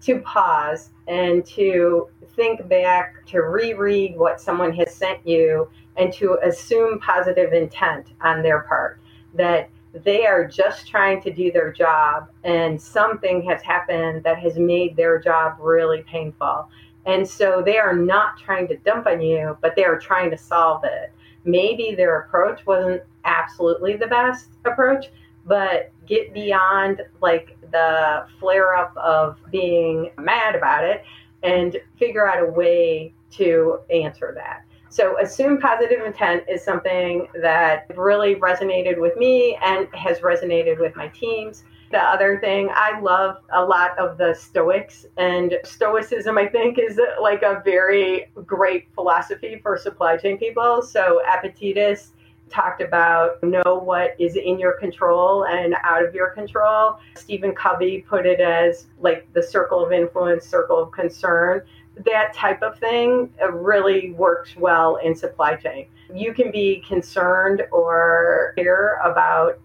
to 0.02 0.20
pause 0.20 0.90
and 1.08 1.44
to 1.46 2.08
think 2.36 2.68
back, 2.68 3.24
to 3.24 3.40
reread 3.40 4.18
what 4.18 4.38
someone 4.38 4.72
has 4.74 4.94
sent 4.94 5.26
you 5.26 5.68
and 5.96 6.12
to 6.12 6.38
assume 6.44 7.00
positive 7.00 7.54
intent 7.54 8.08
on 8.20 8.42
their 8.42 8.60
part 8.60 9.00
that 9.32 9.70
they 10.04 10.26
are 10.26 10.46
just 10.46 10.86
trying 10.86 11.22
to 11.22 11.32
do 11.32 11.50
their 11.50 11.72
job 11.72 12.28
and 12.44 12.80
something 12.80 13.42
has 13.42 13.62
happened 13.62 14.22
that 14.24 14.38
has 14.38 14.58
made 14.58 14.94
their 14.94 15.18
job 15.18 15.56
really 15.58 16.02
painful. 16.02 16.68
And 17.06 17.26
so 17.26 17.62
they 17.64 17.78
are 17.78 17.94
not 17.94 18.36
trying 18.38 18.66
to 18.68 18.76
dump 18.78 19.06
on 19.06 19.20
you, 19.20 19.56
but 19.60 19.76
they 19.76 19.84
are 19.84 19.98
trying 19.98 20.30
to 20.30 20.38
solve 20.38 20.82
it. 20.84 21.12
Maybe 21.44 21.94
their 21.94 22.20
approach 22.22 22.66
wasn't 22.66 23.02
absolutely 23.24 23.96
the 23.96 24.08
best 24.08 24.48
approach, 24.64 25.06
but 25.46 25.92
get 26.06 26.34
beyond 26.34 27.02
like 27.22 27.56
the 27.70 28.26
flare 28.40 28.74
up 28.74 28.96
of 28.96 29.38
being 29.52 30.10
mad 30.18 30.56
about 30.56 30.84
it 30.84 31.04
and 31.42 31.76
figure 31.96 32.28
out 32.28 32.42
a 32.42 32.46
way 32.46 33.14
to 33.30 33.78
answer 33.90 34.32
that. 34.34 34.64
So, 34.88 35.20
assume 35.20 35.60
positive 35.60 36.04
intent 36.04 36.44
is 36.48 36.64
something 36.64 37.28
that 37.42 37.86
really 37.96 38.36
resonated 38.36 38.98
with 38.98 39.16
me 39.16 39.58
and 39.62 39.88
has 39.94 40.20
resonated 40.20 40.80
with 40.80 40.96
my 40.96 41.08
teams. 41.08 41.64
The 41.96 42.02
other 42.02 42.38
thing, 42.40 42.68
I 42.74 43.00
love 43.00 43.38
a 43.54 43.64
lot 43.64 43.98
of 43.98 44.18
the 44.18 44.34
Stoics, 44.34 45.06
and 45.16 45.54
Stoicism, 45.64 46.36
I 46.36 46.46
think, 46.46 46.78
is 46.78 47.00
like 47.22 47.40
a 47.40 47.62
very 47.64 48.30
great 48.44 48.92
philosophy 48.94 49.60
for 49.62 49.78
supply 49.78 50.18
chain 50.18 50.36
people. 50.36 50.82
So, 50.82 51.22
Epictetus 51.26 52.12
talked 52.50 52.82
about 52.82 53.42
know 53.42 53.80
what 53.82 54.14
is 54.18 54.36
in 54.36 54.58
your 54.58 54.72
control 54.72 55.46
and 55.46 55.74
out 55.84 56.04
of 56.04 56.14
your 56.14 56.32
control. 56.32 56.98
Stephen 57.14 57.54
Covey 57.54 58.04
put 58.06 58.26
it 58.26 58.40
as 58.40 58.88
like 59.00 59.26
the 59.32 59.42
circle 59.42 59.82
of 59.82 59.90
influence, 59.90 60.44
circle 60.44 60.78
of 60.78 60.92
concern 60.92 61.62
that 62.04 62.34
type 62.34 62.62
of 62.62 62.78
thing 62.78 63.32
really 63.50 64.12
works 64.12 64.54
well 64.54 64.96
in 64.96 65.14
supply 65.14 65.56
chain. 65.56 65.86
You 66.14 66.34
can 66.34 66.50
be 66.50 66.84
concerned 66.86 67.62
or 67.72 68.52
care 68.56 69.00
about 69.02 69.58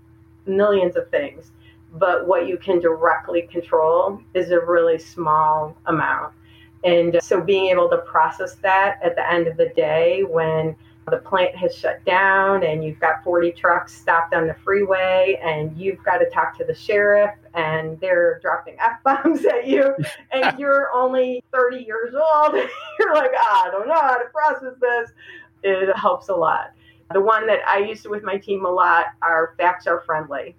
millions 0.46 0.96
of 0.96 1.10
things, 1.10 1.52
but 1.94 2.28
what 2.28 2.48
you 2.48 2.58
can 2.58 2.80
directly 2.80 3.44
control 3.44 4.22
is 4.34 4.52
a 4.52 4.60
really 4.60 4.98
small 4.98 5.76
amount. 5.88 6.34
And 6.84 7.16
uh, 7.18 7.22
so 7.22 7.42
being 7.42 7.68
able 7.68 7.90
to 7.90 7.98
process 7.98 8.56
that 8.56 9.00
at 9.04 9.16
the 9.16 9.30
end 9.30 9.48
of 9.48 9.58
the 9.58 9.70
day 9.76 10.24
when 10.24 10.76
the 11.10 11.18
plant 11.18 11.56
has 11.56 11.76
shut 11.76 12.04
down 12.06 12.64
and 12.64 12.84
you've 12.84 13.00
got 13.00 13.24
40 13.24 13.52
trucks 13.52 13.94
stopped 13.94 14.34
on 14.34 14.48
the 14.48 14.56
freeway 14.64 15.40
and 15.44 15.76
you've 15.78 16.02
got 16.04 16.20
to 16.20 16.30
talk 16.30 16.58
to 16.58 16.64
the 16.64 16.76
sheriff 16.76 17.36
and 17.54 18.00
they're 18.00 18.40
dropping 18.40 18.78
F 18.80 19.04
bombs 19.04 19.44
at 19.46 19.68
you 19.68 19.94
and 20.32 20.58
you're 20.58 20.90
only 20.94 21.44
30 21.52 21.78
years 21.78 22.14
old. 22.14 22.54
you're 23.00 23.14
like, 23.14 23.32
oh, 23.36 23.64
I 23.68 23.70
don't 23.72 23.88
know 23.88 24.00
how 24.00 24.18
to 24.18 24.26
process 24.32 24.76
this. 24.80 25.12
It 25.64 25.96
helps 25.98 26.30
a 26.30 26.36
lot. 26.36 26.72
The 27.14 27.22
one 27.22 27.46
that 27.48 27.60
I 27.68 27.80
use 27.80 28.08
with 28.08 28.24
my 28.24 28.38
team 28.38 28.66
a 28.66 28.72
lot 28.72 29.08
are 29.22 29.54
facts 29.58 29.86
are 29.86 30.02
friendly 30.06 30.56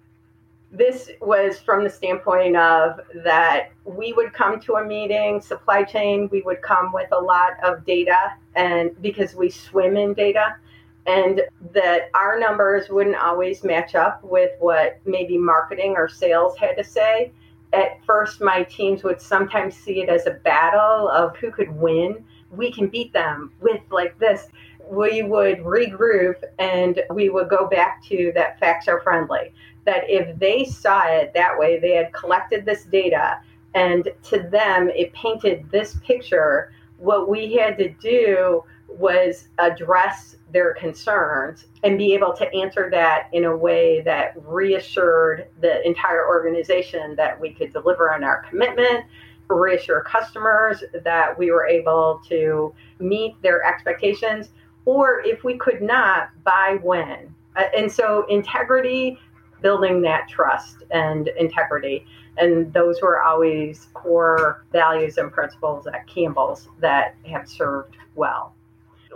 this 0.75 1.11
was 1.21 1.59
from 1.59 1.83
the 1.83 1.89
standpoint 1.89 2.57
of 2.57 2.99
that 3.23 3.69
we 3.85 4.11
would 4.13 4.33
come 4.33 4.59
to 4.61 4.73
a 4.73 4.83
meeting, 4.83 5.39
supply 5.39 5.83
chain, 5.83 6.27
we 6.31 6.41
would 6.41 6.63
come 6.63 6.91
with 6.91 7.07
a 7.11 7.19
lot 7.19 7.63
of 7.63 7.85
data, 7.85 8.33
and 8.55 8.99
because 9.01 9.35
we 9.35 9.51
swim 9.51 9.95
in 9.97 10.15
data, 10.15 10.55
and 11.05 11.41
that 11.73 12.09
our 12.15 12.39
numbers 12.39 12.89
wouldn't 12.89 13.15
always 13.17 13.63
match 13.63 13.93
up 13.93 14.23
with 14.23 14.51
what 14.59 14.99
maybe 15.05 15.37
marketing 15.37 15.93
or 15.95 16.07
sales 16.09 16.57
had 16.57 16.75
to 16.75 16.83
say. 16.83 17.31
at 17.73 18.03
first 18.05 18.39
my 18.39 18.63
teams 18.63 19.03
would 19.03 19.19
sometimes 19.19 19.75
see 19.75 20.01
it 20.01 20.09
as 20.09 20.27
a 20.27 20.31
battle 20.31 21.09
of 21.09 21.35
who 21.37 21.51
could 21.51 21.69
win. 21.75 22.23
We 22.51 22.71
can 22.71 22.87
beat 22.87 23.11
them 23.13 23.51
with 23.59 23.81
like 23.89 24.17
this. 24.19 24.47
We 24.89 25.23
would 25.23 25.59
regroup 25.59 26.35
and 26.59 27.01
we 27.09 27.29
would 27.29 27.49
go 27.49 27.67
back 27.67 28.03
to 28.05 28.31
that 28.35 28.59
facts 28.59 28.87
are 28.87 29.01
friendly. 29.01 29.53
That 29.85 30.09
if 30.09 30.37
they 30.39 30.65
saw 30.65 31.07
it 31.07 31.33
that 31.33 31.57
way, 31.57 31.79
they 31.79 31.91
had 31.91 32.13
collected 32.13 32.65
this 32.65 32.85
data 32.85 33.39
and 33.75 34.07
to 34.23 34.39
them 34.39 34.89
it 34.89 35.13
painted 35.13 35.69
this 35.71 35.97
picture. 36.03 36.71
What 36.97 37.27
we 37.27 37.53
had 37.53 37.77
to 37.79 37.89
do 37.89 38.63
was 38.87 39.47
address 39.57 40.35
their 40.51 40.73
concerns 40.75 41.65
and 41.83 41.97
be 41.97 42.13
able 42.13 42.33
to 42.33 42.51
answer 42.53 42.89
that 42.91 43.27
in 43.33 43.45
a 43.45 43.55
way 43.55 44.01
that 44.01 44.35
reassured 44.45 45.47
the 45.61 45.85
entire 45.85 46.27
organization 46.27 47.15
that 47.15 47.39
we 47.39 47.51
could 47.51 47.73
deliver 47.73 48.13
on 48.13 48.23
our 48.23 48.45
commitment, 48.49 49.05
reassure 49.49 50.01
customers 50.01 50.83
that 51.03 51.37
we 51.37 51.51
were 51.51 51.67
able 51.67 52.21
to 52.27 52.73
meet 52.99 53.35
their 53.41 53.63
expectations, 53.63 54.49
or 54.85 55.21
if 55.21 55.43
we 55.43 55.57
could 55.57 55.81
not, 55.81 56.29
by 56.43 56.77
when. 56.83 57.33
Uh, 57.55 57.63
and 57.75 57.91
so, 57.91 58.25
integrity, 58.29 59.17
building 59.63 60.03
that 60.03 60.29
trust 60.29 60.83
and 60.91 61.29
integrity. 61.39 62.05
And 62.37 62.71
those 62.73 63.01
were 63.01 63.23
always 63.23 63.87
core 63.95 64.65
values 64.71 65.17
and 65.17 65.31
principles 65.31 65.87
at 65.87 66.05
Campbell's 66.07 66.67
that 66.79 67.15
have 67.25 67.49
served 67.49 67.97
well 68.13 68.53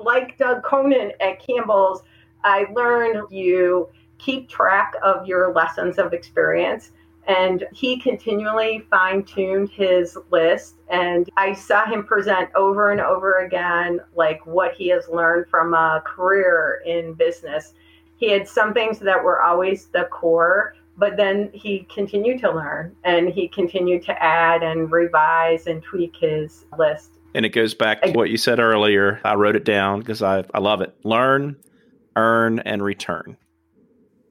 like 0.02 0.38
Doug 0.38 0.64
Conant 0.64 1.14
at 1.20 1.46
Campbell's, 1.46 2.04
I 2.44 2.66
learned 2.74 3.32
you 3.32 3.90
keep 4.18 4.50
track 4.50 4.94
of 5.04 5.28
your 5.28 5.54
lessons 5.54 5.98
of 5.98 6.14
experience. 6.14 6.92
And 7.28 7.66
he 7.74 8.00
continually 8.00 8.86
fine 8.90 9.24
tuned 9.24 9.70
his 9.70 10.18
list. 10.32 10.76
And 10.90 11.30
I 11.36 11.54
saw 11.54 11.86
him 11.86 12.06
present 12.06 12.50
over 12.56 12.92
and 12.92 13.02
over 13.02 13.46
again, 13.46 14.00
like 14.16 14.46
what 14.46 14.74
he 14.76 14.88
has 14.90 15.10
learned 15.10 15.48
from 15.50 15.74
a 15.74 16.02
career 16.06 16.82
in 16.86 17.14
business. 17.14 17.74
He 18.18 18.32
had 18.32 18.48
some 18.48 18.74
things 18.74 19.00
that 19.00 19.24
were 19.24 19.42
always 19.42 19.86
the 19.88 20.06
core, 20.06 20.76
but 20.98 21.16
then 21.18 21.52
he 21.54 21.88
continued 21.94 22.40
to 22.42 22.52
learn 22.52 22.96
and 23.04 23.30
he 23.30 23.48
continued 23.48 24.04
to 24.04 24.24
add 24.24 24.64
and 24.64 24.92
revise 24.92 25.68
and 25.68 25.84
tweak 25.84 26.16
his 26.20 26.66
list. 26.78 27.12
And 27.36 27.46
it 27.46 27.50
goes 27.50 27.76
back 27.76 28.02
to 28.02 28.12
what 28.12 28.32
you 28.32 28.38
said 28.38 28.60
earlier. 28.60 29.22
I 29.24 29.36
wrote 29.36 29.56
it 29.56 29.64
down 29.64 30.00
because 30.00 30.24
I, 30.24 30.44
I 30.54 30.60
love 30.60 30.82
it. 30.82 30.96
Learn, 31.04 31.56
earn, 32.16 32.60
and 32.60 32.84
return. 32.84 33.38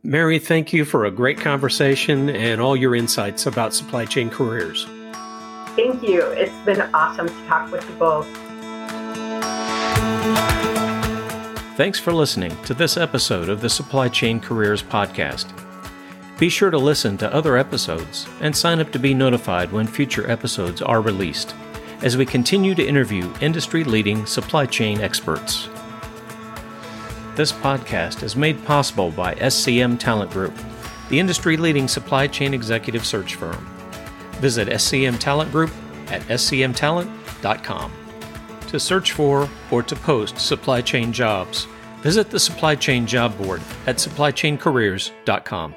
Mary, 0.03 0.39
thank 0.41 0.73
you 0.73 0.85
for 0.85 1.05
a 1.05 1.11
great 1.11 1.39
conversation 1.39 2.29
and 2.31 2.61
all 2.61 2.77
your 2.77 2.97
insights 2.97 3.47
about 3.47 3.75
supply 3.75 4.05
chain 4.05 4.31
careers. 4.31 4.87
Thank 5.77 6.03
you. 6.03 6.23
It's 6.23 6.57
been 6.65 6.81
awesome 6.95 7.29
to 7.29 7.47
talk 7.47 7.71
with 7.71 7.89
you 7.89 7.95
both. 7.97 8.27
Thanks 11.77 12.01
for 12.01 12.11
listening 12.15 12.57
to 12.63 12.73
this 12.73 12.97
episode 12.97 13.51
of 13.51 13.61
the 13.61 13.69
Supply 13.69 14.09
Chain 14.09 14.41
Careers 14.41 14.83
Podcast. 14.83 15.53
Be 16.39 16.49
sure 16.49 16.71
to 16.71 16.79
listen 16.79 17.19
to 17.19 17.35
other 17.35 17.59
episodes 17.59 18.27
and 18.41 18.57
sign 18.57 18.81
up 18.81 18.91
to 18.93 18.99
be 18.99 19.13
notified 19.13 19.71
when 19.71 19.87
future 19.87 20.27
episodes 20.31 20.81
are 20.81 21.03
released 21.03 21.55
as 22.01 22.17
we 22.17 22.25
continue 22.25 22.75
to 22.75 22.83
interview 22.83 23.31
industry 23.43 23.85
leading 23.85 24.25
supply 24.25 24.65
chain 24.65 25.03
experts. 25.03 25.69
This 27.35 27.53
podcast 27.53 28.23
is 28.23 28.37
made 28.37 28.65
possible 28.65 29.11
by 29.11 29.35
SCM 29.35 29.99
Talent 29.99 30.31
Group, 30.31 30.55
the 31.11 31.21
industry 31.21 31.59
leading 31.59 31.89
supply 31.89 32.27
chain 32.27 32.55
executive 32.55 33.05
search 33.05 33.35
firm. 33.35 33.67
Visit 34.41 34.69
SCM 34.69 35.19
Talent 35.19 35.53
Group 35.53 35.73
at 36.09 36.23
scmtalent.com. 36.23 38.06
To 38.69 38.81
search 38.81 39.13
for 39.13 39.49
or 39.71 39.83
to 39.85 39.97
post 39.97 40.39
supply 40.39 40.81
chain 40.81 41.13
jobs, 41.13 41.67
visit 42.03 42.31
the 42.31 42.41
Supply 42.41 42.75
Chain 42.75 43.07
Job 43.07 43.37
Board 43.39 43.63
at 43.87 43.97
supplychaincareers.com. 43.97 45.75